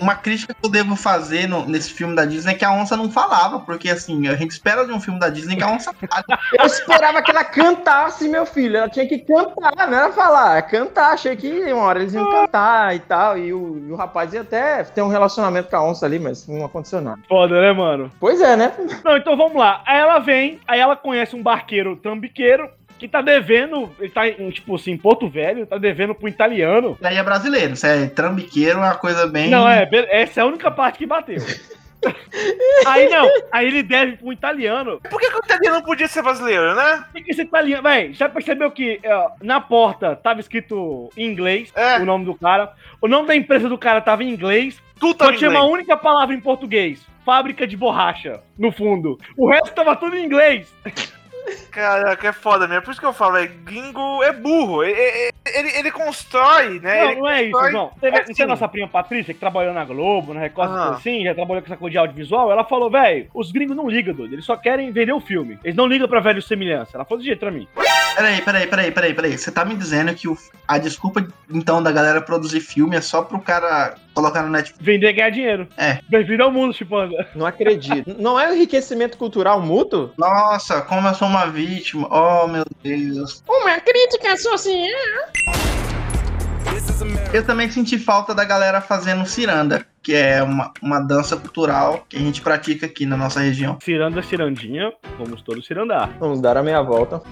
Uma 0.00 0.14
crítica 0.14 0.54
que 0.54 0.64
eu 0.66 0.70
devo 0.70 0.94
fazer 0.96 1.48
no- 1.48 1.66
nesse 1.66 1.92
filme 1.92 2.14
da 2.14 2.24
Disney 2.24 2.52
é 2.52 2.54
que 2.54 2.64
a 2.64 2.72
onça 2.72 2.96
não 2.96 3.10
falava, 3.10 3.60
porque 3.60 3.90
assim, 3.90 4.28
a 4.28 4.34
gente 4.36 4.50
espera 4.52 4.84
de 4.86 4.92
um 4.92 5.00
filme 5.00 5.18
da 5.18 5.28
Disney 5.28 5.56
que 5.56 5.62
a 5.64 5.68
onça 5.70 5.92
fale. 5.92 6.24
Eu 6.58 6.66
esperava 6.66 7.22
que 7.22 7.30
ela 7.30 7.44
cantasse, 7.44 8.28
meu 8.28 8.46
filho. 8.46 8.76
Ela 8.76 8.88
tinha 8.88 9.06
que 9.06 9.18
cantar, 9.18 9.88
não 9.88 9.98
era 9.98 10.12
falar, 10.12 10.58
é 10.58 10.62
cantar. 10.62 11.12
Achei 11.12 11.36
que 11.36 11.72
uma 11.72 11.82
hora 11.84 12.00
eles 12.00 12.14
iam 12.14 12.28
cantar 12.30 12.94
e 12.94 13.00
tal. 13.00 13.36
E 13.38 13.52
o, 13.52 13.78
e 13.88 13.92
o 13.92 13.96
rapaz 13.96 14.32
ia 14.32 14.42
até 14.42 14.84
ter 14.84 15.02
um 15.02 15.08
relacionamento 15.08 15.68
com 15.68 15.76
a 15.76 15.82
onça 15.84 16.06
ali, 16.06 16.18
mas 16.18 16.46
não 16.46 16.64
aconteceu 16.64 17.00
nada. 17.00 17.18
Foda, 17.28 17.60
né, 17.60 17.72
mano? 17.72 18.10
Pois 18.20 18.40
é, 18.40 18.56
né? 18.56 18.72
Não, 19.04 19.16
então 19.16 19.36
vamos 19.36 19.56
lá. 19.56 19.82
Aí 19.86 19.98
ela 19.98 20.18
vem, 20.18 20.60
aí 20.66 20.80
ela 20.80 20.96
conhece 20.96 21.34
um 21.36 21.42
barqueiro 21.42 21.96
trambiqueiro 21.96 22.68
que 22.98 23.08
tá 23.08 23.22
devendo, 23.22 23.90
ele 23.98 24.10
tá 24.10 24.28
em, 24.28 24.50
tipo 24.50 24.74
assim, 24.74 24.92
em 24.92 24.96
Porto 24.98 25.28
Velho, 25.28 25.66
tá 25.66 25.78
devendo 25.78 26.14
pro 26.14 26.28
italiano. 26.28 26.92
Isso 26.98 27.06
aí 27.06 27.16
é 27.16 27.22
brasileiro, 27.22 27.72
isso 27.74 27.86
é 27.86 28.06
trambiqueiro, 28.06 28.78
é 28.78 28.82
uma 28.82 28.94
coisa 28.96 29.26
bem. 29.26 29.48
Não, 29.50 29.68
é, 29.68 29.88
essa 30.10 30.40
é 30.40 30.42
a 30.42 30.46
única 30.46 30.70
parte 30.70 30.98
que 30.98 31.06
bateu. 31.06 31.38
aí 32.86 33.08
não, 33.08 33.28
aí 33.50 33.66
ele 33.66 33.82
deve 33.82 34.16
pro 34.16 34.32
italiano. 34.32 35.00
Por 35.10 35.20
que, 35.20 35.28
que 35.30 35.36
o 35.36 35.40
italiano 35.44 35.76
não 35.76 35.82
podia 35.82 36.06
ser 36.06 36.22
brasileiro, 36.22 36.74
né? 36.74 37.04
O 37.10 37.22
que 37.22 37.30
esse 37.30 37.42
italiano. 37.42 37.82
Véi, 37.82 38.12
já 38.12 38.28
percebeu 38.28 38.70
que 38.70 39.00
ó, 39.04 39.30
na 39.42 39.60
porta 39.60 40.14
tava 40.16 40.40
escrito 40.40 41.10
em 41.16 41.26
inglês 41.26 41.72
É. 41.74 41.98
o 41.98 42.04
nome 42.04 42.24
do 42.24 42.34
cara? 42.34 42.72
O 43.00 43.08
nome 43.08 43.26
da 43.28 43.34
empresa 43.36 43.68
do 43.68 43.78
cara 43.78 44.00
tava 44.00 44.22
em 44.22 44.30
inglês. 44.30 44.80
Tudo 45.00 45.12
Só 45.12 45.18
tava 45.18 45.32
em 45.34 45.38
tinha 45.38 45.50
uma 45.50 45.58
inglês. 45.60 45.74
única 45.74 45.96
palavra 45.96 46.34
em 46.34 46.40
português. 46.40 47.00
Fábrica 47.24 47.66
de 47.66 47.76
borracha, 47.76 48.40
no 48.58 48.72
fundo. 48.72 49.18
O 49.36 49.50
resto 49.50 49.74
tava 49.74 49.94
tudo 49.96 50.16
em 50.16 50.24
inglês. 50.24 50.72
Caraca, 51.70 52.28
é 52.28 52.32
foda 52.32 52.66
mesmo. 52.66 52.82
Por 52.82 52.90
isso 52.90 53.00
que 53.00 53.06
eu 53.06 53.12
falo, 53.12 53.36
é 53.36 53.46
gringo 53.46 54.22
é 54.22 54.32
burro. 54.32 54.84
E- 54.84 54.90
e- 54.92 55.30
Ele, 55.54 55.70
ele, 55.78 55.90
constrói, 55.90 56.78
né? 56.78 57.00
Não, 57.02 57.10
Ele 57.10 57.20
não 57.20 57.28
é 57.30 57.42
isso, 57.44 57.70
não. 57.72 57.88
Teve, 58.00 58.16
é 58.16 58.18
não 58.18 58.24
tem 58.26 58.32
assim. 58.34 58.42
a 58.42 58.46
nossa 58.46 58.68
prima 58.68 58.86
Patrícia, 58.86 59.32
que 59.32 59.40
trabalhou 59.40 59.72
na 59.72 59.82
Globo, 59.84 60.34
na 60.34 60.40
Record, 60.40 60.70
Ah. 60.70 60.90
assim, 60.90 61.24
já 61.24 61.34
trabalhou 61.34 61.62
com 61.62 61.66
essa 61.68 61.76
coisa 61.76 61.92
de 61.92 61.98
audiovisual. 61.98 62.52
Ela 62.52 62.64
falou, 62.64 62.90
velho, 62.90 63.28
os 63.32 63.50
gringos 63.50 63.74
não 63.74 63.88
ligam, 63.88 64.12
doido. 64.14 64.34
Eles 64.34 64.44
só 64.44 64.56
querem 64.56 64.90
vender 64.92 65.12
o 65.12 65.20
filme. 65.20 65.58
Eles 65.64 65.74
não 65.76 65.86
ligam 65.86 66.06
pra 66.06 66.20
velho 66.20 66.42
semelhança. 66.42 66.90
Ela 66.96 67.04
falou 67.06 67.20
de 67.20 67.26
jeito 67.26 67.40
pra 67.40 67.50
mim. 67.50 67.66
Peraí, 68.16 68.42
peraí, 68.42 68.66
peraí, 68.66 68.90
peraí, 68.90 69.14
peraí. 69.14 69.38
Você 69.38 69.50
tá 69.50 69.64
me 69.64 69.74
dizendo 69.76 70.12
que 70.14 70.28
o- 70.28 70.36
a 70.66 70.76
desculpa, 70.76 71.26
então, 71.48 71.82
da 71.82 71.92
galera 71.92 72.20
produzir 72.20 72.60
filme 72.60 72.96
é 72.96 73.00
só 73.00 73.22
pro 73.22 73.38
cara 73.40 73.94
colocar 74.12 74.42
no 74.42 74.48
Netflix. 74.50 74.84
Vender 74.84 75.10
e 75.10 75.12
ganhar 75.12 75.30
dinheiro. 75.30 75.68
É. 75.76 76.00
Bem-vindo 76.08 76.42
ao 76.42 76.50
mundo, 76.50 76.74
Chipanda. 76.74 77.28
Não 77.34 77.46
acredito. 77.46 78.14
Não 78.18 78.38
é 78.38 78.52
enriquecimento 78.54 79.16
cultural 79.16 79.60
mútuo? 79.60 80.10
Nossa, 80.18 80.80
como 80.82 81.06
eu 81.06 81.14
sou 81.14 81.28
uma 81.28 81.46
vítima. 81.46 82.08
Oh, 82.10 82.48
meu 82.48 82.64
Deus. 82.82 83.42
Uma 83.48 83.78
crítica 83.80 84.36
social. 84.36 85.28
Eu 87.32 87.44
também 87.44 87.70
senti 87.70 87.98
falta 87.98 88.34
da 88.34 88.44
galera 88.44 88.80
fazendo 88.80 89.26
ciranda, 89.26 89.86
que 90.02 90.14
é 90.14 90.42
uma, 90.42 90.72
uma 90.80 90.98
dança 90.98 91.36
cultural 91.36 92.06
que 92.08 92.16
a 92.16 92.20
gente 92.20 92.40
pratica 92.40 92.86
aqui 92.86 93.04
na 93.04 93.16
nossa 93.16 93.40
região. 93.40 93.78
Ciranda, 93.82 94.22
cirandinha, 94.22 94.92
vamos 95.18 95.42
todos 95.42 95.66
cirandar. 95.66 96.10
Vamos 96.18 96.40
dar 96.40 96.56
a 96.56 96.62
meia 96.62 96.82
volta. 96.82 97.22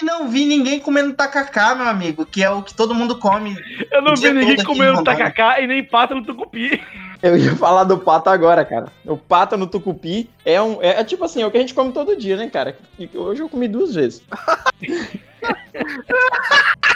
E 0.00 0.04
não 0.04 0.28
vi 0.28 0.46
ninguém 0.46 0.80
comendo 0.80 1.12
tacacá, 1.12 1.74
meu 1.74 1.86
amigo, 1.86 2.24
que 2.24 2.42
é 2.42 2.50
o 2.50 2.62
que 2.62 2.72
todo 2.72 2.94
mundo 2.94 3.18
come. 3.18 3.54
Eu 3.90 4.00
não 4.00 4.16
vi 4.16 4.32
ninguém 4.32 4.64
comendo 4.64 5.04
tacacá 5.04 5.60
e 5.60 5.66
nem 5.66 5.84
pato 5.84 6.14
no 6.14 6.24
tucupi. 6.24 6.80
Eu 7.22 7.36
ia 7.36 7.54
falar 7.56 7.84
do 7.84 7.98
pato 7.98 8.30
agora, 8.30 8.64
cara. 8.64 8.86
O 9.04 9.16
pato 9.16 9.56
no 9.56 9.66
tucupi 9.66 10.30
é 10.44 10.62
um. 10.62 10.80
É, 10.80 11.00
é 11.00 11.04
tipo 11.04 11.24
assim, 11.24 11.42
é 11.42 11.46
o 11.46 11.50
que 11.50 11.58
a 11.58 11.60
gente 11.60 11.74
come 11.74 11.92
todo 11.92 12.16
dia, 12.16 12.36
né, 12.36 12.48
cara? 12.48 12.78
E 12.98 13.10
Hoje 13.12 13.42
eu 13.42 13.48
comi 13.48 13.68
duas 13.68 13.94
vezes. 13.94 14.22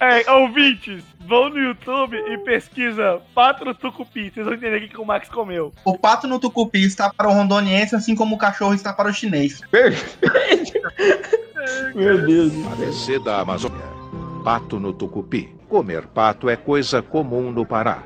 É, 0.00 0.30
ouvintes, 0.32 1.04
vão 1.20 1.50
no 1.50 1.58
YouTube 1.58 2.16
e 2.16 2.38
pesquisa 2.38 3.20
pato 3.34 3.64
no 3.64 3.74
tucupi. 3.74 4.30
Vocês 4.30 4.46
vão 4.46 4.54
entender 4.54 4.84
o 4.84 4.88
que, 4.88 5.00
o 5.00 5.04
Max 5.04 5.28
comeu. 5.28 5.72
O 5.84 5.98
pato 5.98 6.26
no 6.26 6.38
tucupi 6.38 6.82
está 6.82 7.12
para 7.12 7.28
o 7.28 7.32
rondoniense, 7.32 7.94
assim 7.94 8.14
como 8.14 8.36
o 8.36 8.38
cachorro 8.38 8.74
está 8.74 8.92
para 8.92 9.10
o 9.10 9.12
chinês. 9.12 9.60
Perfeito. 9.70 10.72
Meu 11.94 12.26
Deus. 12.26 12.52
ABC 12.72 13.18
da 13.18 13.40
Amazônia. 13.40 13.90
Pato 14.42 14.80
no 14.80 14.92
tucupi. 14.92 15.54
Comer 15.68 16.06
pato 16.06 16.48
é 16.48 16.56
coisa 16.56 17.02
comum 17.02 17.52
no 17.52 17.66
Pará. 17.66 18.04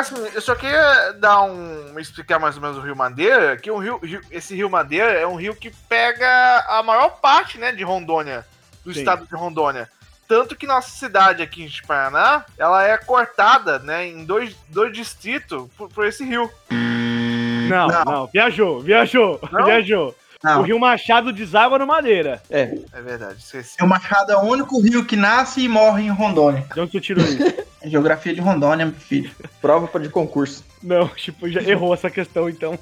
Assim, 0.00 0.14
eu 0.34 0.40
só 0.40 0.54
queria 0.54 1.12
dar 1.18 1.42
um. 1.42 1.98
explicar 1.98 2.38
mais 2.38 2.56
ou 2.56 2.62
menos 2.62 2.76
o 2.76 2.80
Rio 2.80 2.96
Madeira, 2.96 3.56
que 3.56 3.70
o 3.70 3.78
rio, 3.78 3.98
rio- 3.98 4.20
esse 4.30 4.54
Rio 4.54 4.70
Madeira 4.70 5.12
é 5.12 5.26
um 5.26 5.36
rio 5.36 5.54
que 5.54 5.70
pega 5.88 6.64
a 6.68 6.82
maior 6.82 7.20
parte, 7.20 7.58
né, 7.58 7.72
de 7.72 7.82
Rondônia, 7.82 8.46
do 8.84 8.92
Sim. 8.92 9.00
estado 9.00 9.26
de 9.26 9.34
Rondônia. 9.34 9.88
Tanto 10.26 10.54
que 10.54 10.66
nossa 10.66 10.90
cidade 10.90 11.42
aqui 11.42 11.64
em 11.64 11.86
Paraná, 11.86 12.44
ela 12.58 12.84
é 12.86 12.98
cortada, 12.98 13.78
né, 13.78 14.06
em 14.06 14.24
dois, 14.24 14.54
dois 14.68 14.92
distritos 14.92 15.66
por, 15.76 15.88
por 15.88 16.06
esse 16.06 16.22
rio. 16.24 16.50
Não, 16.70 17.86
não, 17.88 18.04
Não. 18.04 18.26
viajou, 18.26 18.80
viajou, 18.80 19.40
Não? 19.50 19.64
viajou. 19.64 20.14
Não. 20.42 20.60
O 20.60 20.62
Rio 20.62 20.78
Machado 20.78 21.32
deságua 21.32 21.78
no 21.78 21.86
Madeira. 21.86 22.40
É, 22.48 22.72
É 22.92 23.00
verdade, 23.02 23.38
esqueci. 23.38 23.82
O 23.82 23.86
Machado 23.86 24.30
é 24.32 24.36
o 24.36 24.42
único 24.42 24.80
rio 24.80 25.04
que 25.04 25.16
nasce 25.16 25.60
e 25.62 25.68
morre 25.68 26.04
em 26.04 26.10
Rondônia. 26.10 26.64
De 26.72 26.80
onde 26.80 26.92
tu 26.92 27.00
tirou 27.00 27.24
isso? 27.24 27.38
É 27.80 27.88
Geografia 27.88 28.34
de 28.34 28.40
Rondônia, 28.40 28.86
meu 28.86 28.94
filho. 28.96 29.30
prova 29.60 30.00
de 30.00 30.08
concurso. 30.08 30.64
não, 30.82 31.06
tipo, 31.14 31.48
já 31.48 31.62
errou 31.62 31.94
essa 31.94 32.10
questão 32.10 32.48
então. 32.48 32.76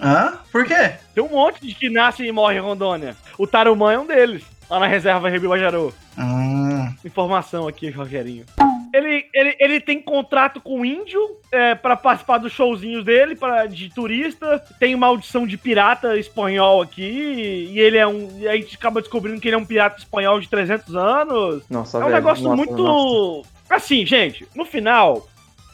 Hã? 0.00 0.38
Por 0.50 0.64
quê? 0.64 0.94
Tem 1.14 1.22
um 1.22 1.28
monte 1.28 1.64
de 1.64 1.72
que 1.74 1.88
nasce 1.88 2.24
e 2.26 2.32
morre 2.32 2.56
em 2.56 2.60
Rondônia. 2.60 3.16
O 3.38 3.46
Tarumã 3.46 3.92
é 3.92 3.98
um 4.00 4.06
deles. 4.06 4.42
Lá 4.68 4.80
na 4.80 4.88
reserva 4.88 5.28
Rio 5.28 5.48
Bajaru. 5.48 5.94
Hum, 6.18 6.92
Informação 7.04 7.68
aqui, 7.68 7.88
Rogerinho. 7.90 8.44
Ele, 9.00 9.26
ele, 9.34 9.56
ele 9.58 9.80
tem 9.80 10.00
contrato 10.00 10.60
com 10.60 10.80
o 10.80 10.84
índio 10.84 11.20
é, 11.50 11.74
para 11.74 11.96
participar 11.96 12.38
dos 12.38 12.52
showzinhos 12.52 13.04
dele, 13.04 13.34
pra, 13.34 13.66
de 13.66 13.88
turista. 13.90 14.62
Tem 14.78 14.94
maldição 14.94 15.46
de 15.46 15.56
pirata 15.56 16.16
espanhol 16.18 16.82
aqui. 16.82 17.68
E 17.72 17.80
ele 17.80 17.96
é 17.96 18.06
um. 18.06 18.28
E 18.38 18.48
a 18.48 18.56
gente 18.56 18.76
acaba 18.76 19.00
descobrindo 19.00 19.40
que 19.40 19.48
ele 19.48 19.56
é 19.56 19.58
um 19.58 19.64
pirata 19.64 19.98
espanhol 19.98 20.40
de 20.40 20.48
300 20.48 20.94
anos. 20.94 21.64
Nossa, 21.68 21.98
é 21.98 22.00
um 22.00 22.04
velho. 22.04 22.14
negócio 22.14 22.44
Nossa, 22.44 22.56
muito. 22.56 22.82
nossa. 22.82 23.48
Assim, 23.70 24.04
gente, 24.04 24.46
no 24.54 24.64
final, 24.64 25.28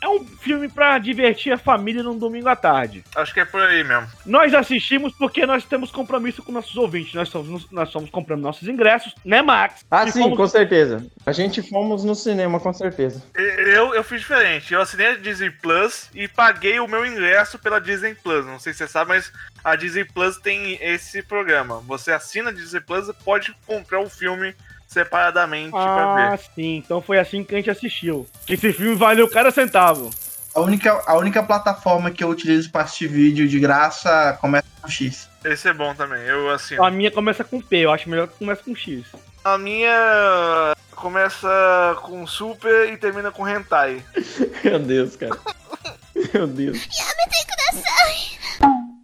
é 0.07 0.09
um 0.09 0.25
filme 0.25 0.69
pra 0.69 0.99
divertir 0.99 1.53
a 1.53 1.59
família 1.59 2.03
num 2.03 2.17
domingo 2.19 2.49
à 2.49 2.55
tarde. 2.57 3.03
Acho 3.15 3.35
que 3.35 3.41
é 3.41 3.45
por 3.45 3.61
aí 3.61 3.83
mesmo. 3.83 4.07
Nós 4.25 4.55
assistimos 4.55 5.13
porque 5.19 5.45
nós 5.45 5.65
temos 5.65 5.91
compromisso 5.91 6.43
com 6.43 6.53
nossos 6.53 6.77
ouvintes. 6.77 7.13
Nós 7.15 7.29
somos, 7.29 7.71
nós 7.71 7.89
somos 7.91 8.09
comprando 8.11 8.41
nossos 8.43 8.69
ingressos, 8.69 9.15
né, 9.25 9.43
Max? 9.43 9.85
Ah, 9.91 10.05
E 10.05 10.13
sim, 10.13 10.23
fomos- 10.23 10.37
com 10.37 10.47
certeza. 10.47 11.05
A 11.25 11.33
gente 11.33 11.61
fomos 11.69 12.05
no 12.05 12.15
cinema, 12.15 12.61
com 12.61 12.73
certeza. 12.73 13.23
Eu, 13.35 13.95
eu 13.95 14.05
fiz 14.05 14.21
diferente. 14.21 14.73
Eu 14.73 14.81
assinei 14.81 15.09
a 15.09 15.17
Disney 15.17 15.51
Plus 15.51 16.09
e 16.15 16.29
paguei 16.29 16.79
o 16.81 16.87
meu 16.89 17.05
ingresso 17.05 17.59
pela 17.59 17.81
Disney 17.81 18.15
Plus. 18.15 18.47
Não 18.47 18.59
sei 18.59 18.73
se 18.73 18.79
você 18.79 18.89
sabe, 18.89 19.09
mas 19.11 19.33
a 19.65 19.75
Disney 19.75 20.05
Plus 20.05 20.37
tem 20.39 20.79
esse 20.81 21.23
programa. 21.23 21.81
Você 21.87 22.13
assina 22.13 22.51
a 22.51 22.53
Disney 22.53 22.81
Plus 22.81 23.09
e 23.09 23.13
pode 23.13 23.55
comprar 23.67 24.01
o 24.01 24.09
filme 24.09 24.55
separadamente 25.01 25.71
pra 25.73 25.81
Ah, 25.81 26.31
ver. 26.31 26.39
sim. 26.55 26.77
Então 26.85 27.03
foi 27.03 27.19
assim 27.19 27.45
que 27.45 27.55
a 27.55 27.59
gente 27.59 27.71
assistiu. 27.71 28.27
Esse 28.49 28.73
filme 28.73 28.95
valeu 28.95 29.29
cada 29.29 29.51
centavo. 29.51 30.11
a, 30.55 30.61
única, 30.61 31.03
a 31.07 31.17
única 31.19 31.43
plataforma 31.43 32.11
que 32.11 32.25
eu 32.25 32.29
utilizo 32.29 32.71
para 32.71 32.83
assistir 32.85 33.09
vídeo 33.09 33.47
de 33.47 33.61
graça 33.61 34.39
começa 34.41 34.67
com 34.81 34.89
X. 34.89 35.29
Esse 35.45 35.69
é 35.69 35.73
bom 35.75 35.95
também. 35.95 36.23
Eu 36.23 36.51
assino. 36.51 36.83
A 36.83 36.91
minha 36.91 37.11
começa 37.11 37.45
com 37.45 37.61
P, 37.61 37.77
eu 37.79 37.93
acho 37.93 38.09
melhor 38.09 38.27
que 38.29 38.39
começa 38.39 38.63
com 38.63 38.75
X. 38.75 39.05
A 39.45 39.59
minha 39.59 40.75
começa 40.93 41.97
com 42.03 42.27
Super 42.27 42.91
e 42.91 42.97
termina 42.97 43.31
com 43.31 43.47
Hentai. 43.47 44.03
Meu 44.65 44.79
Deus, 44.79 45.15
cara. 45.15 45.37
Meu 46.33 46.47
Deus. 46.47 46.89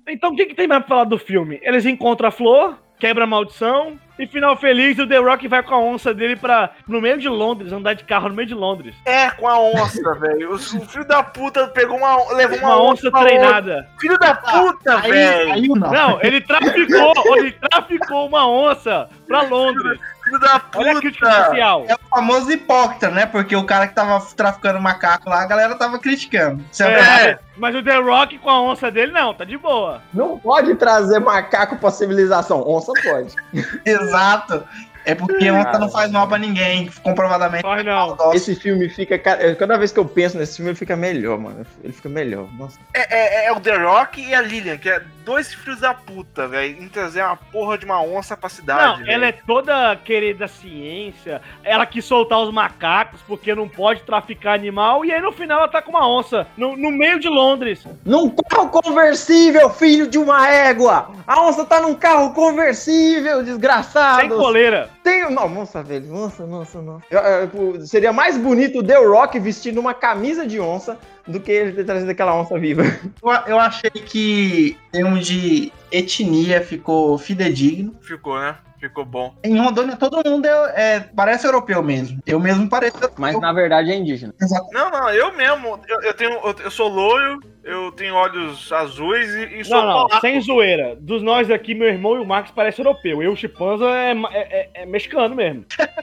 Então 0.09 0.31
o 0.33 0.37
que, 0.37 0.47
que 0.47 0.55
tem 0.55 0.67
mais 0.67 0.81
pra 0.85 0.89
falar 0.89 1.05
do 1.05 1.19
filme? 1.19 1.61
Eles 1.63 1.85
encontram 1.87 2.29
a 2.29 2.33
flor, 2.33 2.79
quebra 2.99 3.25
a 3.25 3.27
maldição, 3.27 3.99
e 4.19 4.27
final 4.27 4.57
feliz, 4.57 4.99
o 4.99 5.07
The 5.07 5.19
Rock 5.19 5.49
vai 5.49 5.63
com 5.63 5.75
a 5.75 5.79
onça 5.79 6.13
dele 6.13 6.37
pra, 6.37 6.71
no 6.87 7.01
meio 7.01 7.19
de 7.19 7.29
Londres, 7.29 7.73
andar 7.73 7.95
de 7.95 8.05
carro 8.05 8.29
no 8.29 8.35
meio 8.35 8.47
de 8.49 8.55
Londres. 8.55 8.95
É, 9.05 9.31
com 9.31 9.49
a 9.49 9.59
onça, 9.59 10.15
velho. 10.21 10.53
O, 10.53 10.59
filho 10.59 11.05
da 11.07 11.23
puta 11.23 11.67
pegou 11.69 11.97
uma. 11.97 12.33
levou 12.35 12.59
uma, 12.59 12.77
Uma 12.77 12.93
onça 12.93 13.11
pra 13.11 13.21
treinada. 13.23 13.75
outra. 13.77 13.89
Filho 14.01 14.19
da 14.19 14.35
puta, 14.35 14.97
velho. 14.99 15.53
aí 15.53 15.69
não. 15.69 15.91
Não, 15.91 16.19
ele 16.23 16.41
traficou, 16.41 17.13
ele 17.39 17.53
traficou 17.53 18.27
uma 18.27 18.49
onça 18.49 19.09
pra 19.27 19.43
Londres. 19.43 19.99
Filho 20.25 20.39
da 20.39 20.61
Olha 20.77 20.93
a 20.93 21.01
crítica 21.01 21.27
puta. 21.27 21.45
social. 21.45 21.85
É 21.89 21.95
o 21.95 21.99
famoso 22.09 22.51
hipócrita, 22.51 23.11
né? 23.11 23.27
Porque 23.27 23.57
o 23.57 23.65
cara 23.65 23.87
que 23.87 23.95
tava 23.95 24.25
traficando 24.35 24.81
macaco 24.81 25.29
lá, 25.29 25.43
a 25.43 25.47
galera 25.47 25.75
tava 25.75 25.99
criticando. 25.99 26.65
É, 26.81 27.31
É, 27.31 27.39
mas 27.57 27.75
o 27.75 27.83
The 27.83 27.97
Rock 27.99 28.39
com 28.39 28.51
a 28.51 28.63
onça 28.63 28.91
dele, 28.91 29.13
não, 29.13 29.35
tá 29.35 29.45
de 29.45 29.59
boa. 29.59 30.01
Não 30.15 30.39
pode 30.39 30.75
trazer 30.77 31.19
macaco 31.19 31.77
pra 31.77 31.91
civilização. 31.91 32.63
Onça 32.67 32.93
pode. 33.03 33.35
Exato. 33.85 34.65
É 35.05 35.15
porque 35.15 35.51
onça 35.51 35.79
não 35.79 35.91
faz 35.91 36.11
mal 36.11 36.29
pra 36.29 36.39
ninguém, 36.39 36.89
comprovadamente. 37.03 37.63
Corre 37.65 37.83
não. 37.83 38.17
Esse 38.33 38.55
filme 38.55 38.89
fica. 38.89 39.19
ca- 39.19 39.39
Cada 39.57 39.77
vez 39.77 39.91
que 39.93 39.99
eu 39.99 40.05
penso 40.05 40.39
nesse 40.39 40.57
filme, 40.57 40.71
ele 40.71 40.79
fica 40.79 40.95
melhor, 40.97 41.39
mano. 41.39 41.67
Ele 41.83 41.93
fica 41.93 42.09
melhor. 42.09 42.47
Nossa. 42.59 42.79
É, 42.95 43.45
é- 43.45 43.47
é 43.47 43.53
o 43.53 43.61
The 43.61 43.77
Rock 43.77 44.21
e 44.23 44.35
a 44.35 44.41
Lilian, 44.41 44.77
que 44.79 44.89
é 44.89 45.03
dois 45.25 45.53
filhos 45.55 45.81
da 45.81 45.93
puta, 45.95 46.47
velho. 46.49 46.83
Em 46.83 46.89
trazer 46.89 47.23
uma 47.23 47.37
porra 47.37 47.77
de 47.79 47.85
uma 47.85 48.01
onça 48.03 48.37
pra 48.37 48.49
cidade. 48.49 48.83
Não, 48.83 48.97
velho. 48.99 49.11
ela 49.13 49.27
é 49.27 49.33
toda 49.33 49.97
querida 49.97 50.47
ciência. 50.49 51.41
Ela 51.65 51.87
quis 51.87 52.05
soltar 52.05 52.39
os 52.41 52.53
macacos 52.53 53.21
porque 53.27 53.55
não 53.55 53.69
pode 53.69 54.03
traficar 54.03 54.55
animal. 54.55 55.05
E 55.05 55.13
aí 55.13 55.21
no 55.21 55.33
final 55.33 55.59
ela 55.59 55.69
tá 55.69 55.81
com 55.83 55.91
uma 55.91 56.09
onça 56.09 56.47
no, 56.57 56.77
no 56.77 56.91
meio 56.91 57.19
de 57.21 57.29
Londres. 57.29 57.85
Num 58.05 58.31
carro 58.31 58.69
conversível, 58.69 59.71
filho 59.71 60.07
de 60.09 60.19
uma 60.19 60.49
égua! 60.49 61.11
A 61.27 61.41
onça 61.43 61.65
tá 61.65 61.81
num 61.81 61.95
carro 61.95 62.33
conversível, 62.35 63.43
desgraçado! 63.43 64.21
Sem 64.21 64.29
coleira. 64.29 64.91
Tem. 65.03 65.31
Não, 65.31 65.49
nossa, 65.49 65.83
velho. 65.83 66.07
Nossa, 66.07 66.47
nossa, 66.47 66.81
nossa. 66.81 67.05
Eu- 67.11 67.21
eu- 67.21 67.87
seria 67.87 68.13
mais 68.13 68.37
bonito 68.37 68.79
o 68.79 68.83
The 68.83 68.97
Rock 69.05 69.39
vestindo 69.41 69.79
uma 69.81 69.95
camisa 69.95 70.47
de 70.47 70.61
onça 70.61 70.99
do 71.27 71.41
que 71.41 71.51
ele 71.51 71.73
ter 71.73 71.85
trazido 71.85 72.11
aquela 72.11 72.35
onça 72.35 72.59
viva. 72.59 72.83
Eu, 73.23 73.31
eu 73.55 73.59
achei 73.59 73.91
que, 73.91 74.77
em 74.89 74.91
termos 74.99 75.27
de 75.27 75.73
etnia, 75.91 76.61
ficou 76.61 77.17
fidedigno. 77.19 77.95
Ficou, 78.01 78.39
né? 78.39 78.57
Ficou 78.83 79.05
bom. 79.05 79.33
Em 79.45 79.57
Rondônia, 79.57 79.95
todo 79.97 80.29
mundo 80.29 80.45
é, 80.45 80.95
é- 80.97 81.01
parece 81.15 81.47
europeu 81.47 81.81
mesmo. 81.85 82.19
Eu 82.27 82.41
mesmo 82.41 82.69
pareço 82.69 82.97
europeu. 82.97 83.15
Mas 83.17 83.39
na 83.41 83.53
verdade 83.53 83.93
é 83.93 83.95
indígena. 83.95 84.35
Não, 84.73 84.91
não, 84.91 85.09
eu 85.11 85.33
mesmo. 85.37 85.79
Eu, 85.87 86.03
eu 86.03 86.13
tenho. 86.13 86.33
Eu, 86.33 86.53
eu 86.65 86.69
sou 86.71 86.89
loiro, 86.89 87.39
eu 87.63 87.93
tenho 87.93 88.13
olhos 88.17 88.73
azuis 88.73 89.29
e, 89.35 89.61
e 89.61 89.65
sou 89.65 89.77
Não, 89.77 89.87
não, 89.87 89.93
polaco. 90.09 90.21
sem 90.21 90.41
zoeira. 90.41 90.97
Dos 90.97 91.23
nós 91.23 91.49
aqui, 91.49 91.75
meu 91.77 91.87
irmão 91.87 92.17
e 92.17 92.19
o 92.19 92.27
Max 92.27 92.51
parecem 92.51 92.85
europeu. 92.85 93.23
Eu, 93.23 93.31
o 93.33 93.37
Chipanza, 93.37 93.85
é, 93.85 94.11
é, 94.33 94.41
é- 94.41 94.71
é 94.83 94.87
mexicano 94.87 95.37
mesmo. 95.37 95.65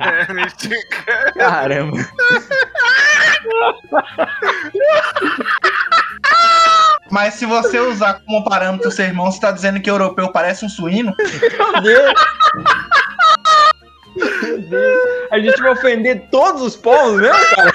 É, 0.00 0.32
mentira. 0.32 0.76
Caramba. 1.34 1.96
Mas 7.10 7.34
se 7.34 7.44
você 7.44 7.78
usar 7.80 8.20
como 8.24 8.44
parâmetro 8.44 8.88
o 8.88 8.92
seu 8.92 9.04
irmão, 9.04 9.30
você 9.32 9.40
tá 9.40 9.50
dizendo 9.50 9.80
que 9.80 9.90
europeu 9.90 10.30
parece 10.30 10.64
um 10.64 10.68
suíno? 10.68 11.12
Meu 11.58 11.82
Deus. 11.82 12.12
Meu 14.42 14.60
Deus. 14.62 14.98
A 15.30 15.38
gente 15.38 15.60
vai 15.60 15.72
ofender 15.72 16.28
todos 16.30 16.62
os 16.62 16.76
povos 16.76 17.20
mesmo, 17.20 17.36
cara? 17.56 17.72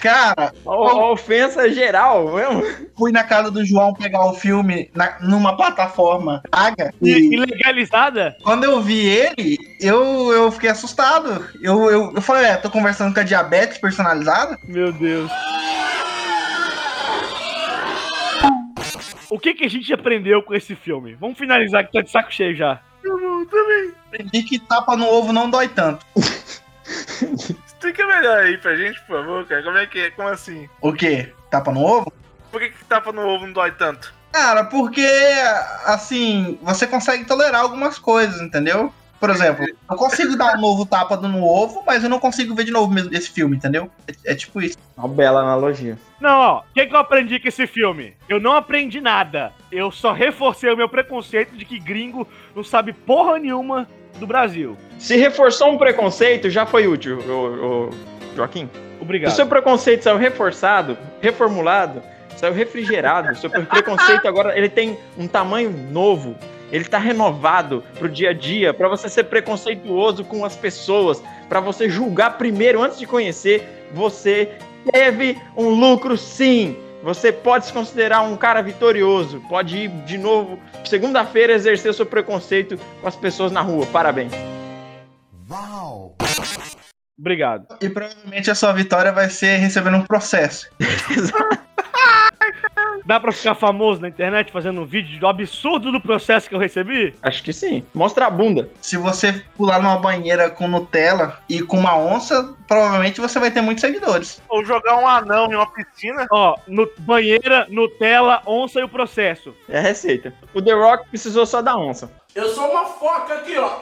Cara, 0.00 0.52
A, 0.66 0.70
a 0.70 1.10
ofensa 1.12 1.70
geral 1.70 2.32
mesmo. 2.34 2.62
fui 2.96 3.12
na 3.12 3.22
casa 3.22 3.50
do 3.50 3.64
João 3.66 3.92
pegar 3.92 4.24
o 4.24 4.32
filme 4.34 4.90
na- 4.94 5.18
numa 5.20 5.54
plataforma 5.58 6.42
paga. 6.50 6.92
E, 7.02 7.10
E 7.10 7.34
ilegalizada? 7.34 8.34
quando 8.42 8.64
eu 8.64 8.80
vi 8.80 9.06
ele, 9.06 9.58
eu, 9.78 10.32
eu 10.32 10.50
fiquei 10.50 10.70
assustado. 10.70 11.46
Eu, 11.62 11.90
eu, 11.90 12.12
eu 12.16 12.22
falei, 12.22 12.46
é, 12.46 12.56
tô 12.56 12.70
conversando 12.70 13.12
com 13.12 13.20
a 13.20 13.24
diabetes 13.24 13.76
personalizada? 13.76 14.56
Meu 14.64 14.90
Deus. 14.90 15.30
O 19.30 19.38
que, 19.38 19.54
que 19.54 19.64
a 19.64 19.70
gente 19.70 19.92
aprendeu 19.92 20.42
com 20.42 20.54
esse 20.54 20.74
filme? 20.74 21.14
Vamos 21.14 21.38
finalizar 21.38 21.86
que 21.86 21.92
tá 21.92 22.00
de 22.00 22.10
saco 22.10 22.32
cheio 22.32 22.56
já. 22.56 22.80
Aprendi 24.06 24.42
que 24.42 24.58
tapa 24.58 24.96
no 24.96 25.06
ovo 25.06 25.32
não 25.32 25.48
dói 25.48 25.68
tanto. 25.68 26.04
Explica 27.64 28.04
melhor 28.06 28.38
aí 28.40 28.58
pra 28.58 28.76
gente, 28.76 29.00
por 29.02 29.18
favor, 29.18 29.46
cara. 29.46 29.62
Como 29.62 29.78
é 29.78 29.86
que 29.86 30.00
é? 30.00 30.10
Como 30.10 30.28
assim? 30.28 30.68
O 30.80 30.92
quê? 30.92 31.32
Tapa 31.48 31.70
no 31.70 31.80
ovo? 31.80 32.12
Por 32.50 32.60
que, 32.60 32.70
que 32.70 32.84
tapa 32.84 33.12
no 33.12 33.22
ovo 33.22 33.46
não 33.46 33.52
dói 33.52 33.70
tanto? 33.70 34.12
Cara, 34.32 34.64
porque, 34.64 35.08
assim, 35.84 36.58
você 36.62 36.86
consegue 36.86 37.24
tolerar 37.24 37.62
algumas 37.62 37.98
coisas, 37.98 38.40
entendeu? 38.40 38.92
Por 39.20 39.28
exemplo, 39.28 39.66
eu 39.66 39.96
consigo 39.96 40.34
dar 40.34 40.56
um 40.56 40.60
novo 40.62 40.86
tapa 40.86 41.14
no 41.18 41.44
ovo, 41.44 41.82
mas 41.86 42.02
eu 42.02 42.08
não 42.08 42.18
consigo 42.18 42.54
ver 42.54 42.64
de 42.64 42.70
novo 42.70 42.90
mesmo 42.90 43.14
esse 43.14 43.30
filme, 43.30 43.54
entendeu? 43.54 43.90
É, 44.08 44.32
é 44.32 44.34
tipo 44.34 44.62
isso. 44.62 44.78
Uma 44.96 45.08
bela 45.08 45.42
analogia. 45.42 45.98
Não, 46.18 46.38
ó, 46.38 46.58
o 46.60 46.64
que, 46.72 46.86
que 46.86 46.94
eu 46.94 46.98
aprendi 46.98 47.38
com 47.38 47.46
esse 47.46 47.66
filme? 47.66 48.14
Eu 48.26 48.40
não 48.40 48.54
aprendi 48.54 48.98
nada. 48.98 49.52
Eu 49.70 49.90
só 49.90 50.12
reforcei 50.12 50.72
o 50.72 50.76
meu 50.76 50.88
preconceito 50.88 51.54
de 51.54 51.66
que 51.66 51.78
gringo 51.78 52.26
não 52.56 52.64
sabe 52.64 52.94
porra 52.94 53.38
nenhuma 53.38 53.86
do 54.18 54.26
Brasil. 54.26 54.76
Se 54.98 55.16
reforçou 55.16 55.70
um 55.70 55.76
preconceito, 55.76 56.48
já 56.48 56.64
foi 56.64 56.88
útil, 56.88 57.18
ô, 57.28 57.88
ô, 57.88 57.90
Joaquim. 58.34 58.70
Obrigado. 59.00 59.32
O 59.32 59.34
seu 59.34 59.46
preconceito 59.46 60.02
saiu 60.02 60.16
reforçado, 60.16 60.96
reformulado, 61.20 62.02
saiu 62.36 62.54
refrigerado. 62.54 63.32
O 63.32 63.36
seu 63.36 63.50
preconceito 63.50 64.26
agora 64.26 64.56
ele 64.56 64.68
tem 64.68 64.98
um 65.18 65.28
tamanho 65.28 65.70
novo. 65.90 66.34
Ele 66.72 66.84
tá 66.84 66.98
renovado 66.98 67.82
pro 67.98 68.08
dia 68.08 68.30
a 68.30 68.32
dia, 68.32 68.72
para 68.72 68.88
você 68.88 69.08
ser 69.08 69.24
preconceituoso 69.24 70.24
com 70.24 70.44
as 70.44 70.56
pessoas, 70.56 71.22
para 71.48 71.60
você 71.60 71.88
julgar 71.88 72.38
primeiro 72.38 72.82
antes 72.82 72.98
de 72.98 73.06
conhecer. 73.06 73.88
Você 73.92 74.52
teve 74.92 75.36
um 75.56 75.68
lucro 75.68 76.16
sim. 76.16 76.76
Você 77.02 77.32
pode 77.32 77.66
se 77.66 77.72
considerar 77.72 78.20
um 78.22 78.36
cara 78.36 78.62
vitorioso. 78.62 79.42
Pode 79.48 79.76
ir 79.76 79.88
de 80.04 80.18
novo 80.18 80.58
segunda-feira 80.84 81.54
exercer 81.54 81.90
o 81.90 81.94
seu 81.94 82.06
preconceito 82.06 82.78
com 83.00 83.08
as 83.08 83.16
pessoas 83.16 83.50
na 83.50 83.62
rua. 83.62 83.86
Parabéns. 83.86 84.32
Uau! 85.50 86.14
Obrigado. 87.18 87.66
E 87.82 87.88
provavelmente 87.88 88.50
a 88.50 88.54
sua 88.54 88.72
vitória 88.72 89.12
vai 89.12 89.28
ser 89.28 89.56
recebendo 89.56 89.96
um 89.96 90.04
processo. 90.04 90.70
Dá 93.04 93.18
pra 93.18 93.32
ficar 93.32 93.54
famoso 93.54 94.00
na 94.00 94.08
internet 94.08 94.52
fazendo 94.52 94.80
um 94.80 94.84
vídeo 94.84 95.18
do 95.18 95.26
absurdo 95.26 95.92
do 95.92 96.00
processo 96.00 96.48
que 96.48 96.54
eu 96.54 96.58
recebi? 96.58 97.14
Acho 97.22 97.42
que 97.42 97.52
sim. 97.52 97.84
Mostra 97.94 98.26
a 98.26 98.30
bunda. 98.30 98.70
Se 98.80 98.96
você 98.96 99.44
pular 99.56 99.80
numa 99.82 99.98
banheira 99.98 100.50
com 100.50 100.68
Nutella 100.68 101.38
e 101.48 101.60
com 101.62 101.78
uma 101.78 101.96
onça, 101.96 102.54
provavelmente 102.66 103.20
você 103.20 103.38
vai 103.38 103.50
ter 103.50 103.60
muitos 103.60 103.80
seguidores. 103.80 104.42
Ou 104.48 104.64
jogar 104.64 104.96
um 104.96 105.06
anão 105.06 105.50
em 105.50 105.56
uma 105.56 105.70
piscina. 105.70 106.26
Ó, 106.30 106.56
no, 106.66 106.88
banheira, 106.98 107.66
Nutella, 107.68 108.42
onça 108.46 108.80
e 108.80 108.84
o 108.84 108.88
processo. 108.88 109.54
É 109.68 109.78
a 109.78 109.82
receita. 109.82 110.32
O 110.54 110.62
The 110.62 110.72
Rock 110.72 111.08
precisou 111.08 111.46
só 111.46 111.62
da 111.62 111.76
onça. 111.76 112.10
Eu 112.34 112.48
sou 112.48 112.70
uma 112.70 112.84
foca 112.84 113.34
aqui, 113.34 113.56
ó. 113.58 113.80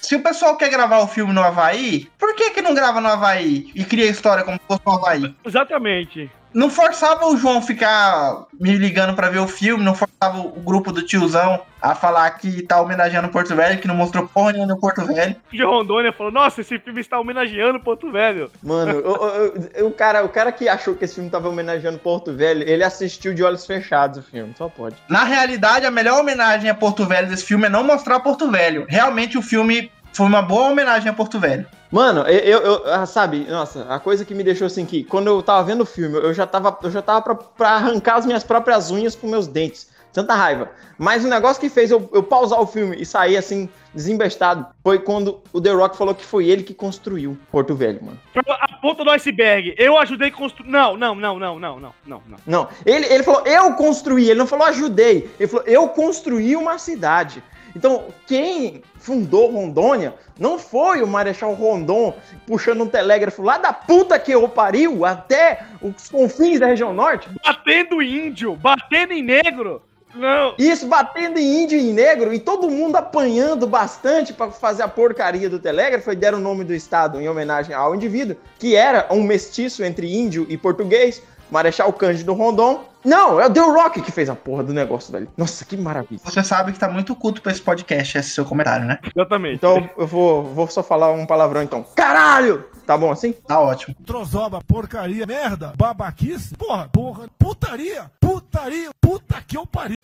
Se 0.00 0.14
o 0.14 0.22
pessoal 0.22 0.56
quer 0.56 0.70
gravar 0.70 1.00
o 1.00 1.08
filme 1.08 1.32
no 1.32 1.42
Havaí, 1.42 2.08
por 2.18 2.34
que 2.34 2.50
que 2.50 2.62
não 2.62 2.74
grava 2.74 3.00
no 3.00 3.08
Havaí 3.08 3.70
e 3.74 3.84
cria 3.84 4.04
a 4.04 4.10
história 4.10 4.44
como 4.44 4.56
se 4.56 4.66
fosse 4.66 4.82
no 4.86 4.92
Havaí? 4.92 5.34
Exatamente. 5.44 6.30
Não 6.56 6.70
forçava 6.70 7.26
o 7.26 7.36
João 7.36 7.60
ficar 7.60 8.46
me 8.58 8.74
ligando 8.76 9.14
pra 9.14 9.28
ver 9.28 9.40
o 9.40 9.46
filme, 9.46 9.84
não 9.84 9.94
forçava 9.94 10.38
o 10.40 10.48
grupo 10.60 10.90
do 10.90 11.02
tiozão 11.02 11.60
a 11.82 11.94
falar 11.94 12.30
que 12.30 12.62
tá 12.62 12.80
homenageando 12.80 13.28
Porto 13.28 13.54
Velho, 13.54 13.78
que 13.78 13.86
não 13.86 13.94
mostrou 13.94 14.26
porra 14.26 14.52
nenhuma 14.52 14.72
no 14.74 14.80
Porto 14.80 15.04
Velho. 15.04 15.36
De 15.52 15.62
Rondônia 15.62 16.12
falou: 16.14 16.32
Nossa, 16.32 16.62
esse 16.62 16.78
filme 16.78 17.00
está 17.02 17.20
homenageando 17.20 17.78
Porto 17.78 18.10
Velho. 18.10 18.50
Mano, 18.62 18.98
o, 19.00 19.10
o- 19.12 19.84
o- 19.84 19.88
o 19.88 19.90
cara, 19.92 20.24
o 20.24 20.28
cara 20.30 20.50
que 20.50 20.66
achou 20.66 20.94
que 20.94 21.04
esse 21.04 21.16
filme 21.16 21.28
tava 21.28 21.46
homenageando 21.48 21.98
Porto 21.98 22.32
Velho, 22.32 22.62
ele 22.66 22.82
assistiu 22.82 23.34
de 23.34 23.44
olhos 23.44 23.66
fechados 23.66 24.18
o 24.18 24.22
filme, 24.22 24.54
só 24.56 24.66
pode. 24.68 24.96
Na 25.10 25.24
realidade, 25.24 25.84
a 25.84 25.90
melhor 25.90 26.18
homenagem 26.20 26.70
a 26.70 26.74
Porto 26.74 27.04
Velho 27.04 27.28
desse 27.28 27.44
filme 27.44 27.66
é 27.66 27.68
não 27.68 27.84
mostrar 27.84 28.18
Porto 28.20 28.50
Velho. 28.50 28.86
Realmente 28.88 29.36
o 29.36 29.42
filme 29.42 29.92
foi 30.16 30.26
uma 30.26 30.42
boa 30.42 30.70
homenagem 30.70 31.08
a 31.08 31.12
Porto 31.12 31.38
Velho. 31.38 31.66
Mano, 31.90 32.22
eu, 32.22 32.38
eu, 32.38 32.60
eu- 32.60 32.92
ah, 32.94 33.06
sabe, 33.06 33.46
nossa, 33.48 33.86
a 33.88 33.98
coisa 34.00 34.24
que 34.24 34.34
me 34.34 34.42
deixou 34.42 34.66
assim 34.66 34.84
que 34.84 35.04
quando 35.04 35.28
eu 35.28 35.42
tava 35.42 35.62
vendo 35.64 35.82
o 35.82 35.86
filme, 35.86 36.16
eu 36.18 36.34
já 36.34 36.46
tava, 36.46 36.76
eu 36.82 36.90
já 36.90 37.00
tava 37.02 37.22
pra, 37.22 37.34
pra 37.34 37.68
arrancar 37.70 38.16
as 38.16 38.26
minhas 38.26 38.42
próprias 38.42 38.90
unhas 38.90 39.14
com 39.14 39.26
meus 39.28 39.46
dentes. 39.46 39.94
Tanta 40.12 40.34
raiva. 40.34 40.70
Mas 40.96 41.26
o 41.26 41.28
negócio 41.28 41.60
que 41.60 41.68
fez 41.68 41.90
eu, 41.90 42.08
eu 42.10 42.22
pausar 42.22 42.58
o 42.58 42.66
filme 42.66 42.96
e 42.98 43.04
sair 43.04 43.36
assim 43.36 43.68
desembestado 43.94 44.64
foi 44.82 44.98
quando 44.98 45.42
o 45.52 45.60
The 45.60 45.70
Rock 45.72 45.94
falou 45.94 46.14
que 46.14 46.24
foi 46.24 46.46
ele 46.48 46.62
que 46.62 46.72
construiu 46.72 47.36
Porto 47.52 47.74
Velho, 47.74 48.02
mano. 48.02 48.18
A 48.48 48.68
ponta 48.80 49.04
do 49.04 49.10
iceberg. 49.10 49.74
Eu 49.76 49.98
ajudei 49.98 50.28
a 50.28 50.32
construir. 50.32 50.70
Não, 50.70 50.96
não, 50.96 51.14
não, 51.14 51.38
não, 51.38 51.58
não, 51.58 51.78
não, 51.78 51.94
não, 52.06 52.22
não. 52.26 52.38
Não, 52.46 52.68
ele, 52.86 53.04
ele 53.12 53.22
falou, 53.22 53.42
eu 53.46 53.74
construí, 53.74 54.30
ele 54.30 54.38
não 54.38 54.46
falou 54.46 54.66
ajudei. 54.68 55.30
Ele 55.38 55.48
falou, 55.48 55.66
eu 55.66 55.86
construí 55.90 56.56
uma 56.56 56.78
cidade. 56.78 57.42
Então, 57.76 58.06
quem 58.26 58.80
fundou 58.98 59.50
Rondônia 59.50 60.14
não 60.38 60.58
foi 60.58 61.02
o 61.02 61.06
Marechal 61.06 61.52
Rondon 61.52 62.16
puxando 62.46 62.84
um 62.84 62.88
telégrafo 62.88 63.42
lá 63.42 63.58
da 63.58 63.70
puta 63.70 64.18
que 64.18 64.32
eu 64.32 64.48
pariu 64.48 65.04
até 65.04 65.60
os 65.82 66.08
confins 66.08 66.58
da 66.58 66.68
região 66.68 66.94
norte. 66.94 67.28
Batendo 67.44 68.00
índio, 68.00 68.56
batendo 68.56 69.12
em 69.12 69.22
negro. 69.22 69.82
Não. 70.14 70.54
Isso, 70.58 70.86
batendo 70.86 71.38
em 71.38 71.64
índio 71.64 71.78
e 71.78 71.90
em 71.90 71.92
negro 71.92 72.32
e 72.32 72.40
todo 72.40 72.70
mundo 72.70 72.96
apanhando 72.96 73.66
bastante 73.66 74.32
para 74.32 74.50
fazer 74.50 74.82
a 74.82 74.88
porcaria 74.88 75.50
do 75.50 75.58
telégrafo 75.58 76.10
e 76.10 76.16
deram 76.16 76.38
o 76.38 76.40
nome 76.40 76.64
do 76.64 76.72
estado 76.72 77.20
em 77.20 77.28
homenagem 77.28 77.74
ao 77.74 77.94
indivíduo, 77.94 78.38
que 78.58 78.74
era 78.74 79.06
um 79.10 79.22
mestiço 79.22 79.84
entre 79.84 80.10
índio 80.10 80.46
e 80.48 80.56
português, 80.56 81.22
Marechal 81.50 81.92
Cândido 81.92 82.32
Rondon. 82.34 82.84
Não, 83.04 83.40
é 83.40 83.46
o 83.46 83.52
The 83.52 83.60
Rock 83.60 84.02
que 84.02 84.10
fez 84.10 84.28
a 84.28 84.34
porra 84.34 84.64
do 84.64 84.72
negócio, 84.72 85.12
velho. 85.12 85.28
Nossa, 85.36 85.64
que 85.64 85.76
maravilha. 85.76 86.20
Você 86.24 86.42
sabe 86.42 86.72
que 86.72 86.78
tá 86.78 86.88
muito 86.88 87.14
culto 87.14 87.40
pra 87.40 87.52
esse 87.52 87.62
podcast, 87.62 88.18
esse 88.18 88.30
seu 88.30 88.44
comentário, 88.44 88.84
né? 88.84 88.98
Exatamente. 89.14 89.54
Então 89.54 89.88
eu 89.96 90.06
vou, 90.06 90.42
vou 90.42 90.68
só 90.68 90.82
falar 90.82 91.12
um 91.12 91.24
palavrão 91.24 91.62
então. 91.62 91.86
Caralho! 91.94 92.64
Tá 92.84 92.96
bom 92.96 93.12
assim? 93.12 93.32
Tá 93.32 93.60
ótimo. 93.60 93.94
Trozoba, 94.04 94.60
porcaria, 94.66 95.26
merda, 95.26 95.72
babaquice, 95.76 96.54
porra, 96.56 96.88
porra, 96.88 97.28
putaria, 97.38 98.10
putaria, 98.20 98.90
puta 99.00 99.42
que 99.46 99.56
eu 99.56 99.66
pariu. 99.66 99.96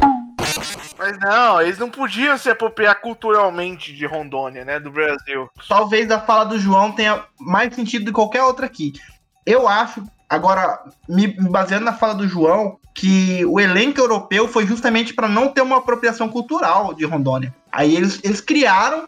Mas 0.98 1.18
não, 1.18 1.60
eles 1.60 1.78
não 1.78 1.90
podiam 1.90 2.38
se 2.38 2.48
apropriar 2.48 3.00
culturalmente 3.00 3.92
de 3.92 4.06
Rondônia, 4.06 4.64
né? 4.64 4.78
Do 4.78 4.90
Brasil. 4.90 5.48
Talvez 5.68 6.10
a 6.10 6.20
fala 6.20 6.44
do 6.44 6.58
João 6.58 6.92
tenha 6.92 7.24
mais 7.40 7.74
sentido 7.74 8.04
do 8.04 8.08
que 8.08 8.14
qualquer 8.14 8.42
outra 8.42 8.66
aqui. 8.66 8.92
Eu 9.44 9.66
acho, 9.66 10.04
agora, 10.32 10.80
me 11.08 11.26
baseando 11.26 11.84
na 11.84 11.92
fala 11.92 12.14
do 12.14 12.26
João, 12.26 12.78
que 12.94 13.44
o 13.46 13.60
elenco 13.60 14.00
europeu 14.00 14.48
foi 14.48 14.66
justamente 14.66 15.14
para 15.14 15.28
não 15.28 15.48
ter 15.48 15.60
uma 15.60 15.78
apropriação 15.78 16.28
cultural 16.28 16.94
de 16.94 17.04
Rondônia. 17.04 17.54
Aí 17.70 17.94
eles, 17.94 18.20
eles 18.24 18.40
criaram 18.40 19.06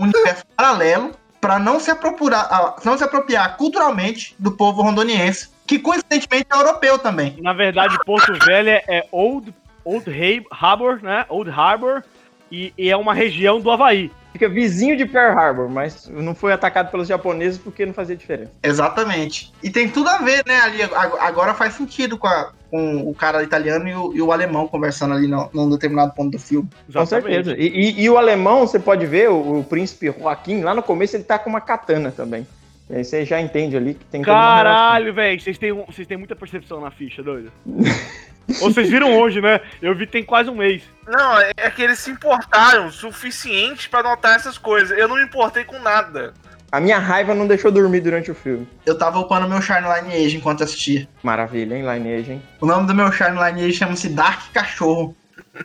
um 0.00 0.04
universo 0.04 0.44
paralelo 0.56 1.12
para 1.40 1.58
não 1.58 1.78
se 1.78 1.90
apropriar, 1.90 2.76
não 2.84 2.96
se 2.96 3.04
apropriar 3.04 3.56
culturalmente 3.56 4.34
do 4.38 4.52
povo 4.52 4.82
rondoniense, 4.82 5.48
que 5.66 5.78
coincidentemente 5.78 6.46
é 6.52 6.56
europeu 6.56 6.98
também. 6.98 7.36
Na 7.40 7.52
verdade, 7.52 7.96
Porto 8.04 8.32
Velho 8.44 8.70
é- 8.70 8.84
é 8.88 9.06
Old, 9.10 9.54
Old 9.84 10.04
Harbor, 10.50 11.00
né? 11.02 11.24
Old 11.28 11.50
Harbor. 11.50 12.02
E, 12.50 12.72
e 12.78 12.88
é 12.88 12.96
uma 12.96 13.12
região 13.12 13.60
do 13.60 13.70
Havaí. 13.70 14.10
Fica 14.36 14.50
vizinho 14.50 14.96
de 14.98 15.06
Pearl 15.06 15.38
Harbor, 15.38 15.66
mas 15.68 16.06
não 16.10 16.34
foi 16.34 16.52
atacado 16.52 16.90
pelos 16.90 17.08
japoneses 17.08 17.58
porque 17.58 17.86
não 17.86 17.94
fazia 17.94 18.14
diferença. 18.14 18.50
Exatamente. 18.62 19.50
E 19.62 19.70
tem 19.70 19.88
tudo 19.88 20.10
a 20.10 20.18
ver, 20.18 20.42
né? 20.46 20.60
Ali 20.60 20.82
ag- 20.82 20.92
agora 21.20 21.54
faz 21.54 21.72
sentido 21.72 22.18
com, 22.18 22.26
a- 22.26 22.52
com 22.70 23.08
o 23.08 23.14
cara 23.14 23.42
italiano 23.42 23.88
e 23.88 23.94
o, 23.94 24.14
e 24.14 24.20
o 24.20 24.30
alemão 24.32 24.68
conversando 24.68 25.14
ali 25.14 25.26
no- 25.26 25.48
num 25.54 25.70
determinado 25.70 26.12
ponto 26.12 26.32
do 26.32 26.38
filme. 26.38 26.68
Com 26.92 27.06
certeza. 27.06 27.54
E, 27.56 27.66
e- 27.66 28.02
e 28.02 28.10
o 28.10 28.18
alemão, 28.18 28.66
você 28.66 28.78
pode 28.78 29.06
ver, 29.06 29.30
o, 29.30 29.60
o 29.60 29.64
príncipe 29.64 30.12
Joaquim, 30.18 30.60
lá 30.60 30.74
no 30.74 30.82
começo 30.82 31.16
ele 31.16 31.24
tá 31.24 31.38
com 31.38 31.48
uma 31.48 31.60
katana 31.62 32.10
também. 32.10 32.46
E 32.90 32.96
aí 32.96 33.04
você 33.04 33.24
já 33.24 33.40
entende 33.40 33.74
ali 33.76 33.94
que 33.94 34.04
tem. 34.04 34.20
Caralho, 34.22 35.14
velho. 35.14 35.40
Vocês 35.40 35.56
têm, 35.56 35.72
vocês 35.72 36.06
têm 36.06 36.18
muita 36.18 36.36
percepção 36.36 36.80
na 36.80 36.90
ficha, 36.90 37.22
doido. 37.22 37.50
Ou 38.60 38.70
vocês 38.70 38.88
viram 38.88 39.18
hoje, 39.18 39.40
né? 39.40 39.60
Eu 39.82 39.94
vi 39.94 40.06
tem 40.06 40.24
quase 40.24 40.48
um 40.48 40.54
mês. 40.54 40.82
Não, 41.06 41.38
é 41.38 41.52
é 41.56 41.70
que 41.70 41.82
eles 41.82 41.98
se 41.98 42.10
importaram 42.10 42.86
o 42.86 42.92
suficiente 42.92 43.88
pra 43.88 44.02
notar 44.02 44.36
essas 44.36 44.56
coisas. 44.56 44.96
Eu 44.96 45.08
não 45.08 45.16
me 45.16 45.22
importei 45.22 45.64
com 45.64 45.78
nada. 45.80 46.32
A 46.70 46.80
minha 46.80 46.98
raiva 46.98 47.34
não 47.34 47.46
deixou 47.46 47.70
dormir 47.70 48.00
durante 48.00 48.30
o 48.30 48.34
filme. 48.34 48.68
Eu 48.84 48.98
tava 48.98 49.18
upando 49.18 49.48
meu 49.48 49.62
Shine 49.62 49.80
Lineage 49.80 50.36
enquanto 50.36 50.64
assistia. 50.64 51.08
Maravilha, 51.22 51.76
hein, 51.76 51.82
Lineage, 51.82 52.32
hein? 52.32 52.42
O 52.60 52.66
nome 52.66 52.86
do 52.86 52.94
meu 52.94 53.10
Shine 53.12 53.30
Lineage 53.30 53.72
chama-se 53.72 54.08
Dark 54.08 54.52
Cachorro. 54.52 55.16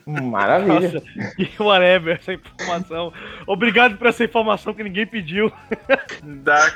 Maravilha. 0.06 0.94
Nossa, 0.94 1.36
que 1.36 1.52
whatever 1.64 2.18
essa 2.20 2.34
informação. 2.34 3.14
Obrigado 3.48 3.98
por 3.98 4.08
essa 4.08 4.24
informação 4.24 4.74
que 4.74 4.84
ninguém 4.84 5.06
pediu. 5.06 5.52
Da... 6.24 6.72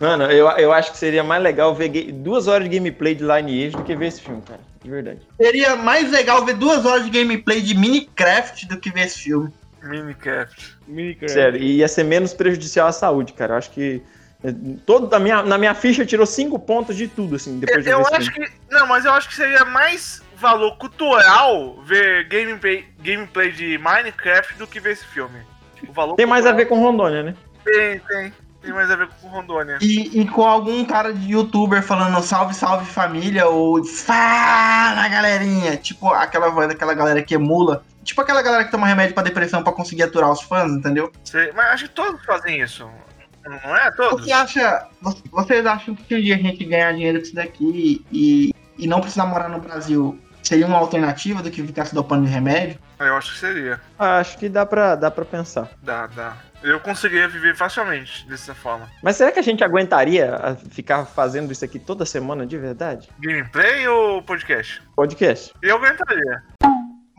Mano, 0.00 0.24
eu, 0.24 0.48
eu 0.52 0.72
acho 0.72 0.92
que 0.92 0.98
seria 0.98 1.22
mais 1.22 1.42
legal 1.42 1.74
ver 1.74 1.88
duas 2.12 2.46
horas 2.48 2.68
de 2.68 2.76
gameplay 2.76 3.14
de 3.14 3.22
Lineage 3.22 3.76
do 3.76 3.82
que 3.84 3.94
ver 3.94 4.06
esse 4.06 4.20
filme, 4.20 4.42
cara. 4.42 4.60
De 4.82 4.90
verdade. 4.90 5.20
Seria 5.36 5.76
mais 5.76 6.10
legal 6.10 6.44
ver 6.44 6.54
duas 6.54 6.86
horas 6.86 7.04
de 7.04 7.10
gameplay 7.10 7.60
de 7.60 7.74
Minecraft 7.76 8.66
do 8.66 8.78
que 8.78 8.90
ver 8.90 9.02
esse 9.06 9.20
filme. 9.20 9.52
Minecraft. 9.82 10.76
Minecraft. 10.88 11.32
Sério, 11.32 11.60
e 11.60 11.76
ia 11.76 11.88
ser 11.88 12.04
menos 12.04 12.32
prejudicial 12.32 12.88
à 12.88 12.92
saúde, 12.92 13.32
cara. 13.34 13.54
Eu 13.54 13.58
acho 13.58 13.70
que. 13.70 14.02
eh, 14.44 14.54
Todo, 14.86 15.06
da 15.06 15.18
minha, 15.18 15.42
na 15.42 15.58
minha 15.58 15.74
ficha 15.74 16.04
tirou 16.06 16.24
cinco 16.26 16.58
pontos 16.58 16.96
de 16.96 17.08
tudo, 17.08 17.36
assim, 17.36 17.58
depois 17.58 17.84
de 17.84 17.90
Eu 17.90 17.98
ver 17.98 18.04
esse 18.04 18.14
acho 18.16 18.32
filme. 18.32 18.48
que. 18.48 18.54
Não, 18.74 18.86
mas 18.86 19.04
eu 19.04 19.12
acho 19.12 19.28
que 19.28 19.34
seria 19.34 19.64
mais 19.66 20.22
valor 20.40 20.76
cultural 20.76 21.78
ver 21.84 22.26
gameplay, 22.28 22.84
gameplay 22.98 23.52
de 23.52 23.78
Minecraft 23.78 24.54
do 24.58 24.66
que 24.66 24.80
ver 24.80 24.92
esse 24.92 25.04
filme. 25.04 25.38
O 25.88 25.92
valor 25.92 26.16
Tem 26.16 26.26
mais 26.26 26.44
a 26.46 26.52
ver 26.52 26.66
com 26.66 26.78
Rondônia, 26.80 27.22
né? 27.22 27.34
Tem, 27.64 27.98
tem. 28.00 28.32
Tem 28.62 28.72
mais 28.74 28.90
a 28.90 28.96
ver 28.96 29.08
com 29.08 29.28
Rondônia. 29.28 29.78
E, 29.80 30.20
e 30.20 30.26
com 30.28 30.44
algum 30.44 30.84
cara 30.84 31.14
de 31.14 31.32
youtuber 31.32 31.82
falando 31.82 32.22
salve, 32.22 32.52
salve 32.54 32.84
família, 32.84 33.46
ou 33.48 33.82
fala 33.84 35.08
galerinha. 35.08 35.76
Tipo 35.78 36.08
aquela 36.12 36.50
voz 36.50 36.68
daquela 36.68 36.92
galera 36.94 37.22
que 37.22 37.34
emula. 37.34 37.82
Tipo 38.04 38.20
aquela 38.20 38.42
galera 38.42 38.64
que 38.64 38.70
toma 38.70 38.86
remédio 38.86 39.14
pra 39.14 39.22
depressão 39.22 39.62
pra 39.62 39.72
conseguir 39.72 40.02
aturar 40.02 40.30
os 40.30 40.42
fãs, 40.42 40.70
entendeu? 40.72 41.10
Sei- 41.24 41.52
Mas 41.52 41.66
acho 41.68 41.84
que 41.88 41.94
todos 41.94 42.22
fazem 42.24 42.60
isso. 42.60 42.86
Não 43.46 43.74
é? 43.76 43.90
Todos? 43.92 44.26
Você 44.26 44.32
acha. 44.32 44.86
vo- 45.00 45.16
Vocês 45.30 45.64
acham 45.64 45.94
que 45.94 46.04
se 46.04 46.14
um 46.14 46.20
dia 46.20 46.34
a 46.34 46.38
gente 46.38 46.62
ganhar 46.64 46.92
dinheiro 46.92 47.18
com 47.18 47.24
isso 47.24 47.34
daqui 47.34 48.04
e, 48.12 48.52
e 48.76 48.86
não 48.86 49.00
precisar 49.00 49.24
morar 49.24 49.48
no 49.48 49.58
Brasil, 49.60 50.18
seria 50.42 50.66
uma 50.66 50.78
alternativa 50.78 51.42
do 51.42 51.50
que 51.50 51.62
ficar 51.66 51.84
se 51.84 51.94
dopando 51.94 52.26
de 52.26 52.32
remédio? 52.32 52.78
Eu 52.98 53.16
acho 53.16 53.32
que 53.32 53.38
seria. 53.38 53.80
Acho 53.98 54.38
que 54.38 54.48
dá 54.48 54.66
pra, 54.66 54.94
dá 54.94 55.10
pra 55.10 55.24
pensar. 55.24 55.68
Dá, 55.82 56.06
dá. 56.06 56.36
Eu 56.62 56.78
conseguiria 56.78 57.26
viver 57.26 57.56
facilmente 57.56 58.28
dessa 58.28 58.54
forma. 58.54 58.88
Mas 59.02 59.16
será 59.16 59.32
que 59.32 59.38
a 59.38 59.42
gente 59.42 59.64
aguentaria 59.64 60.58
ficar 60.70 61.06
fazendo 61.06 61.50
isso 61.50 61.64
aqui 61.64 61.78
toda 61.78 62.04
semana 62.04 62.46
de 62.46 62.58
verdade? 62.58 63.08
Gameplay 63.18 63.88
ou 63.88 64.22
podcast? 64.22 64.82
Podcast. 64.94 65.54
Eu 65.62 65.76
aguentaria. 65.76 66.42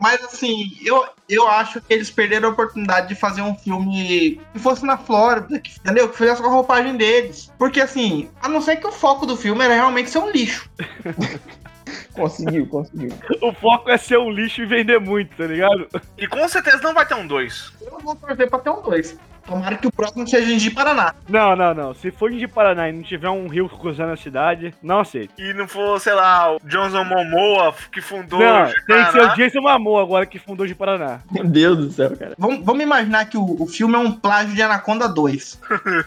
Mas 0.02 0.22
assim, 0.24 0.76
eu, 0.84 1.04
eu 1.28 1.46
acho 1.46 1.80
que 1.80 1.94
eles 1.94 2.10
perderam 2.10 2.48
a 2.48 2.52
oportunidade 2.52 3.08
de 3.08 3.14
fazer 3.14 3.40
um 3.40 3.54
filme 3.54 4.40
que 4.52 4.58
fosse 4.58 4.84
na 4.84 4.98
Flórida, 4.98 5.60
que, 5.60 5.78
entendeu? 5.78 6.08
Que 6.08 6.18
fizesse 6.18 6.42
com 6.42 6.48
a 6.48 6.52
roupagem 6.52 6.96
deles. 6.96 7.52
Porque 7.56 7.80
assim, 7.80 8.28
a 8.42 8.48
não 8.48 8.60
ser 8.60 8.76
que 8.76 8.86
o 8.86 8.90
foco 8.90 9.26
do 9.26 9.36
filme 9.36 9.64
era 9.64 9.74
realmente 9.74 10.10
ser 10.10 10.18
um 10.18 10.30
lixo. 10.30 10.68
Conseguiu, 12.14 12.66
conseguiu. 12.66 13.10
O 13.40 13.52
foco 13.52 13.90
é 13.90 13.96
ser 13.96 14.18
um 14.18 14.30
lixo 14.30 14.62
e 14.62 14.66
vender 14.66 15.00
muito, 15.00 15.36
tá 15.36 15.46
ligado? 15.46 15.88
E 16.18 16.26
com 16.26 16.46
certeza 16.48 16.82
não 16.82 16.94
vai 16.94 17.06
ter 17.06 17.14
um 17.14 17.26
2. 17.26 17.72
Eu 17.82 17.98
vou 18.00 18.14
torcer 18.14 18.48
pra 18.48 18.58
ter 18.58 18.70
um 18.70 18.82
dois. 18.82 19.18
Tomara 19.46 19.76
que 19.76 19.86
o 19.86 19.92
próximo 19.92 20.26
seja 20.26 20.56
de 20.56 20.70
Paraná. 20.70 21.14
Não, 21.28 21.56
não, 21.56 21.74
não. 21.74 21.94
Se 21.94 22.10
for 22.10 22.30
de 22.30 22.46
Paraná 22.46 22.88
e 22.88 22.92
não 22.92 23.02
tiver 23.02 23.28
um 23.28 23.48
rio 23.48 23.68
cruzando 23.68 24.12
a 24.12 24.16
cidade, 24.16 24.72
não 24.82 25.00
aceito. 25.00 25.34
E 25.36 25.52
não 25.52 25.66
for, 25.66 26.00
sei 26.00 26.14
lá, 26.14 26.54
o 26.54 26.60
Johnson 26.64 27.04
Momoa 27.04 27.74
que 27.90 28.00
fundou. 28.00 28.38
Não, 28.38 28.64
o 28.64 28.72
tem 28.86 29.04
que 29.04 29.12
ser 29.12 29.18
o 29.18 29.22
Paraná. 29.22 29.34
Jason 29.34 29.60
Momoa 29.60 30.02
agora 30.02 30.26
que 30.26 30.38
fundou 30.38 30.66
de 30.66 30.74
Paraná. 30.74 31.20
Meu 31.30 31.44
Deus 31.44 31.76
do 31.78 31.90
céu, 31.90 32.16
cara. 32.16 32.34
Vamos, 32.38 32.64
vamos 32.64 32.82
imaginar 32.82 33.24
que 33.24 33.36
o, 33.36 33.62
o 33.62 33.66
filme 33.66 33.94
é 33.94 33.98
um 33.98 34.12
plágio 34.12 34.54
de 34.54 34.62
Anaconda 34.62 35.08
2. 35.08 35.60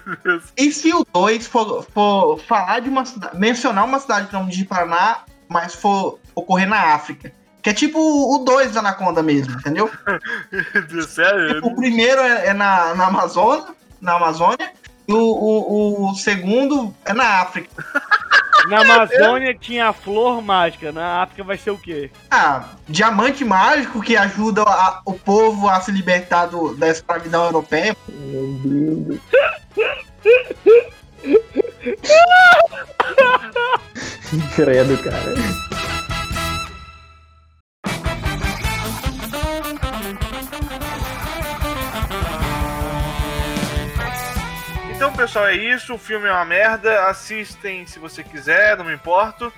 e 0.57 0.71
se 0.71 0.93
o 0.93 1.05
2 1.13 1.45
for, 1.47 1.83
for 1.83 2.39
falar 2.39 2.79
de 2.79 2.89
uma 2.89 3.03
cidade, 3.03 3.37
mencionar 3.37 3.83
uma 3.83 3.99
cidade 3.99 4.27
que 4.27 4.33
não 4.33 4.47
diz 4.47 4.63
Paraná, 4.63 5.19
mas 5.49 5.73
for 5.75 6.19
ocorrer 6.33 6.67
na 6.67 6.93
África? 6.93 7.31
Que 7.61 7.69
é 7.71 7.73
tipo 7.73 7.99
o 7.99 8.39
2 8.45 8.73
da 8.73 8.79
Anaconda 8.79 9.23
mesmo, 9.23 9.53
entendeu? 9.55 9.89
Sério? 11.07 11.55
Tipo, 11.55 11.67
o 11.67 11.75
primeiro 11.75 12.21
é, 12.21 12.47
é 12.47 12.53
na, 12.53 12.93
na 12.93 13.07
Amazônia, 13.07 13.65
na 13.99 14.13
Amazônia, 14.17 14.71
e 15.07 15.13
o, 15.13 15.17
o, 15.17 16.09
o 16.11 16.15
segundo 16.15 16.93
é 17.05 17.13
na 17.13 17.41
África. 17.41 17.69
Na 18.69 18.79
Amazônia 18.81 19.53
tinha 19.53 19.89
a 19.89 19.93
flor 19.93 20.41
mágica, 20.41 20.91
na 20.91 21.21
África 21.21 21.43
vai 21.43 21.55
ser 21.55 21.69
o 21.69 21.77
quê? 21.77 22.09
Ah, 22.31 22.63
diamante 22.89 23.45
mágico 23.45 24.01
que 24.01 24.17
ajuda 24.17 24.63
a- 24.63 25.01
o 25.05 25.13
povo 25.13 25.69
a 25.69 25.79
se 25.81 25.91
libertar 25.91 26.47
do- 26.47 26.75
da 26.75 26.87
escravidão 26.89 27.45
europeia. 27.45 27.95
Meu 28.09 28.53
Deus. 28.63 29.19
Credo, 34.55 34.97
cara. 35.03 35.33
Então, 44.95 45.13
pessoal, 45.13 45.45
é 45.45 45.55
isso. 45.55 45.93
O 45.93 45.97
filme 45.99 46.27
é 46.27 46.31
uma 46.31 46.45
merda. 46.45 47.05
Assistem 47.05 47.85
se 47.85 47.99
você 47.99 48.23
quiser, 48.23 48.75
não 48.77 48.85
me 48.85 48.93
importo. 48.93 49.53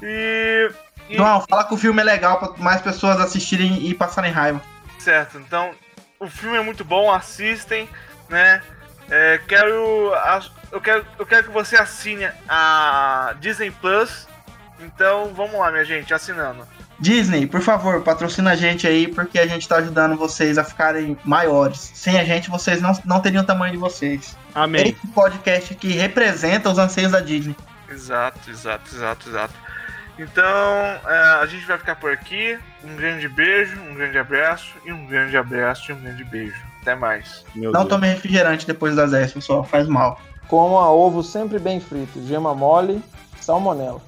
E. 0.00 0.70
e 1.08 1.16
João, 1.16 1.44
fala 1.48 1.64
que 1.64 1.74
o 1.74 1.78
filme 1.78 2.00
é 2.00 2.04
legal 2.04 2.38
pra 2.38 2.52
mais 2.62 2.80
pessoas 2.80 3.18
assistirem 3.18 3.88
e 3.88 3.94
passarem 3.94 4.30
raiva. 4.30 4.62
certo, 5.00 5.38
então. 5.38 5.72
o 6.20 6.28
filme 6.28 6.56
é 6.56 6.62
muito 6.62 6.84
bom, 6.84 7.10
assistem, 7.10 7.88
né? 8.28 8.62
É, 9.10 9.40
quero, 9.46 10.12
eu 10.70 10.80
quero, 10.80 11.06
eu 11.18 11.26
quero 11.26 11.44
que 11.44 11.50
você 11.50 11.76
assine 11.76 12.28
a 12.48 13.34
Disney 13.40 13.70
Plus. 13.70 14.26
Então, 14.80 15.32
vamos 15.34 15.58
lá, 15.58 15.70
minha 15.70 15.84
gente, 15.84 16.12
assinando. 16.12 16.66
Disney, 16.98 17.46
por 17.46 17.60
favor, 17.60 18.02
patrocina 18.02 18.52
a 18.52 18.54
gente 18.54 18.86
aí, 18.86 19.08
porque 19.08 19.38
a 19.38 19.46
gente 19.46 19.68
tá 19.68 19.76
ajudando 19.76 20.16
vocês 20.16 20.56
a 20.56 20.64
ficarem 20.64 21.16
maiores. 21.24 21.90
Sem 21.94 22.18
a 22.18 22.24
gente, 22.24 22.48
vocês 22.48 22.80
não, 22.80 22.92
não 23.04 23.20
teriam 23.20 23.42
o 23.42 23.46
tamanho 23.46 23.72
de 23.72 23.78
vocês. 23.78 24.36
Amém. 24.54 24.88
Esse 24.88 25.06
podcast 25.08 25.72
aqui 25.72 25.92
representa 25.92 26.70
os 26.70 26.78
anseios 26.78 27.12
da 27.12 27.20
Disney. 27.20 27.56
Exato, 27.88 28.48
exato, 28.48 28.94
exato, 28.94 29.28
exato. 29.28 29.54
Então, 30.18 30.44
é, 30.44 31.40
a 31.40 31.46
gente 31.46 31.66
vai 31.66 31.78
ficar 31.78 31.96
por 31.96 32.12
aqui. 32.12 32.58
Um 32.84 32.96
grande 32.96 33.28
beijo, 33.28 33.80
um 33.80 33.94
grande 33.94 34.18
abraço, 34.18 34.72
e 34.84 34.92
um 34.92 35.06
grande 35.06 35.36
abraço 35.36 35.90
e 35.90 35.94
um 35.94 36.00
grande 36.00 36.24
beijo. 36.24 36.71
Até 36.82 36.94
mais. 36.96 37.44
Meu 37.54 37.70
Não 37.70 37.80
Deus. 37.82 37.90
tome 37.90 38.08
refrigerante 38.08 38.66
depois 38.66 38.96
das 38.96 39.12
10, 39.12 39.32
pessoal, 39.34 39.62
faz 39.64 39.86
mal. 39.86 40.20
Coma 40.48 40.90
ovo 40.90 41.22
sempre 41.22 41.58
bem 41.58 41.80
frito, 41.80 42.20
gema 42.26 42.54
mole, 42.54 43.00
salmonela. 43.40 44.00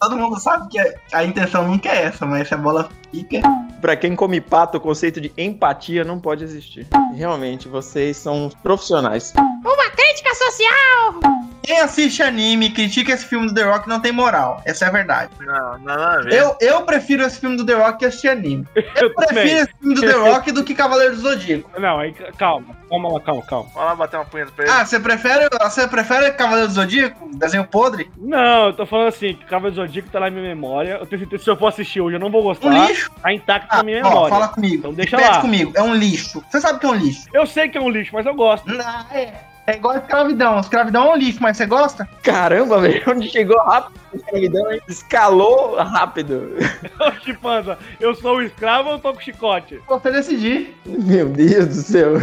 Todo 0.00 0.16
mundo 0.18 0.38
sabe 0.38 0.68
que 0.68 0.78
a 1.12 1.24
intenção 1.24 1.66
nunca 1.66 1.88
é 1.88 2.02
essa, 2.04 2.26
mas 2.26 2.48
se 2.48 2.54
a 2.54 2.58
bola 2.58 2.90
fica. 3.10 3.40
Pra 3.80 3.96
quem 3.96 4.14
come 4.16 4.40
pato, 4.40 4.76
o 4.76 4.80
conceito 4.80 5.20
de 5.20 5.32
empatia 5.38 6.04
não 6.04 6.18
pode 6.20 6.42
existir. 6.44 6.86
Realmente, 7.14 7.68
vocês 7.68 8.16
são 8.16 8.50
profissionais. 8.62 9.32
Uma 9.36 9.90
crítica 9.90 10.30
social! 10.34 11.43
Quem 11.64 11.80
assiste 11.80 12.22
anime 12.22 12.66
e 12.66 12.70
critica 12.70 13.12
esse 13.12 13.24
filme 13.24 13.46
do 13.48 13.54
The 13.54 13.62
Rock 13.62 13.88
não 13.88 13.98
tem 14.00 14.12
moral. 14.12 14.60
Essa 14.66 14.84
é 14.84 14.88
a 14.88 14.90
verdade. 14.90 15.30
Não, 15.40 15.78
nada 15.78 16.18
a 16.18 16.22
ver. 16.22 16.34
Eu, 16.34 16.56
eu 16.60 16.82
prefiro 16.82 17.24
esse 17.24 17.40
filme 17.40 17.56
do 17.56 17.64
The 17.64 17.72
Rock 17.74 17.98
que 18.00 18.04
assistir 18.04 18.28
anime. 18.28 18.66
Eu 18.76 19.14
Prefiro 19.14 19.26
também. 19.26 19.46
esse 19.56 19.70
filme 19.80 19.94
do 19.94 20.00
The 20.02 20.12
Rock 20.30 20.52
do 20.52 20.62
que 20.64 20.74
Cavaleiro 20.74 21.14
do 21.16 21.22
Zodíaco. 21.22 21.70
Não, 21.80 21.98
aí 21.98 22.12
calma, 22.36 22.76
calma 22.90 23.12
lá, 23.14 23.20
calma, 23.20 23.42
calma. 23.46 23.70
Vai 23.74 23.84
lá 23.84 23.94
bater 23.94 24.16
uma 24.16 24.24
punheta 24.26 24.52
pra 24.54 24.64
ele. 24.64 24.72
Ah, 24.74 24.84
você 24.84 25.00
prefere, 25.00 25.48
você 25.62 25.88
prefere 25.88 26.32
Cavaleiro 26.32 26.68
do 26.68 26.74
Zodíaco? 26.74 27.30
Desenho 27.36 27.64
podre? 27.66 28.10
Não, 28.18 28.66
eu 28.66 28.72
tô 28.74 28.84
falando 28.84 29.08
assim, 29.08 29.34
Cavaleiro 29.48 29.76
do 29.76 29.86
Zodíaco 29.86 30.10
tá 30.10 30.20
na 30.20 30.30
minha 30.30 30.42
memória. 30.42 30.98
Eu 31.00 31.06
tenho 31.06 31.20
certeza 31.20 31.38
que 31.38 31.44
se 31.44 31.50
eu 31.50 31.56
for 31.56 31.68
assistir 31.68 32.00
hoje 32.00 32.16
eu 32.16 32.20
não 32.20 32.30
vou 32.30 32.42
gostar. 32.42 32.66
Um 32.68 32.86
lixo? 32.86 33.10
Tá 33.22 33.32
intacto 33.32 33.68
Ah, 33.70 33.78
na 33.78 33.82
minha 33.84 34.04
ó, 34.04 34.08
memória. 34.10 34.28
fala 34.28 34.48
comigo. 34.48 34.74
Então 34.76 34.92
deixa 34.92 35.16
Repete 35.16 35.36
lá. 35.36 35.40
comigo. 35.40 35.72
É 35.74 35.82
um 35.82 35.94
lixo. 35.94 36.44
Você 36.50 36.60
sabe 36.60 36.78
que 36.78 36.84
é 36.86 36.88
um 36.90 36.94
lixo. 36.94 37.26
Eu 37.32 37.46
sei 37.46 37.68
que 37.68 37.78
é 37.78 37.80
um 37.80 37.88
lixo, 37.88 38.10
mas 38.12 38.26
eu 38.26 38.34
gosto. 38.34 38.68
Não, 38.68 39.06
é. 39.10 39.32
É 39.66 39.76
igual 39.76 39.94
a 39.94 39.98
escravidão. 39.98 40.60
Escravidão 40.60 41.10
é 41.10 41.14
um 41.14 41.16
lixo, 41.16 41.38
mas 41.40 41.56
você 41.56 41.66
gosta? 41.66 42.08
Caramba, 42.22 42.80
velho, 42.82 43.02
onde 43.08 43.30
chegou 43.30 43.56
rápido 43.64 43.98
a 44.12 44.16
escravidão, 44.16 44.72
hein? 44.72 44.80
Escalou 44.88 45.76
rápido. 45.76 46.56
Chipanza, 47.24 47.78
eu 47.98 48.14
sou 48.14 48.36
o 48.36 48.42
escravo 48.42 48.88
ou 48.90 48.94
eu 48.96 49.00
tô 49.00 49.12
com 49.12 49.20
chicote? 49.20 49.80
Você 49.88 50.10
decidir. 50.10 50.76
Meu 50.84 51.28
Deus 51.28 51.68
do 51.68 51.74
céu. 51.74 52.14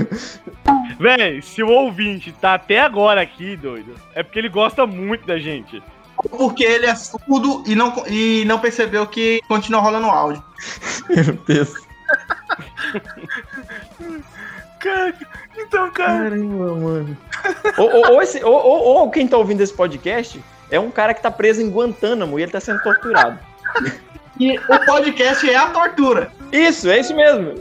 Véi, 0.99 1.41
se 1.41 1.63
o 1.63 1.69
ouvinte 1.69 2.31
tá 2.31 2.53
até 2.53 2.79
agora 2.79 3.21
aqui, 3.21 3.55
doido, 3.55 3.95
é 4.13 4.21
porque 4.21 4.39
ele 4.39 4.49
gosta 4.49 4.85
muito 4.85 5.25
da 5.25 5.39
gente. 5.39 5.81
Porque 6.29 6.63
ele 6.63 6.85
é 6.85 6.93
surdo 6.93 7.63
e 7.65 7.73
não, 7.73 8.03
e 8.07 8.45
não 8.45 8.59
percebeu 8.59 9.07
que 9.07 9.41
continua 9.47 9.81
rolando 9.81 10.07
áudio. 10.07 10.43
Meu 11.09 11.33
Deus. 11.47 11.73
Cara, 14.79 15.13
então, 15.71 15.89
cara. 15.91 16.29
Caramba, 16.29 16.75
mano. 16.75 17.17
ou, 17.77 17.89
ou- 17.95 18.11
ou 18.13 18.21
esse- 18.21 18.43
ou- 18.43 18.53
ou- 18.53 18.83
ou 19.03 19.09
quem 19.11 19.25
tá 19.27 19.37
ouvindo 19.37 19.61
esse 19.61 19.73
podcast 19.73 20.43
é 20.69 20.77
um 20.79 20.91
cara 20.91 21.13
que 21.13 21.21
tá 21.21 21.31
preso 21.31 21.61
em 21.61 21.69
Guantánamo 21.69 22.37
e 22.37 22.43
ele 22.43 22.51
tá 22.51 22.59
sendo 22.59 22.81
torturado. 22.83 23.39
E 24.39 24.57
o 24.57 24.85
podcast 24.85 25.49
é 25.49 25.55
a 25.55 25.67
tortura. 25.69 26.31
Isso, 26.51 26.89
é 26.89 26.99
isso 26.99 27.15
mesmo. 27.15 27.55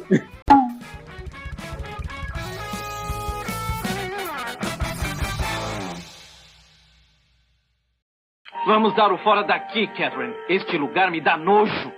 Vamos 8.66 8.94
dar 8.94 9.12
o 9.12 9.18
fora 9.18 9.42
daqui, 9.44 9.86
Catherine. 9.88 10.34
Este 10.48 10.76
lugar 10.76 11.10
me 11.10 11.20
dá 11.20 11.36
nojo. 11.36 11.92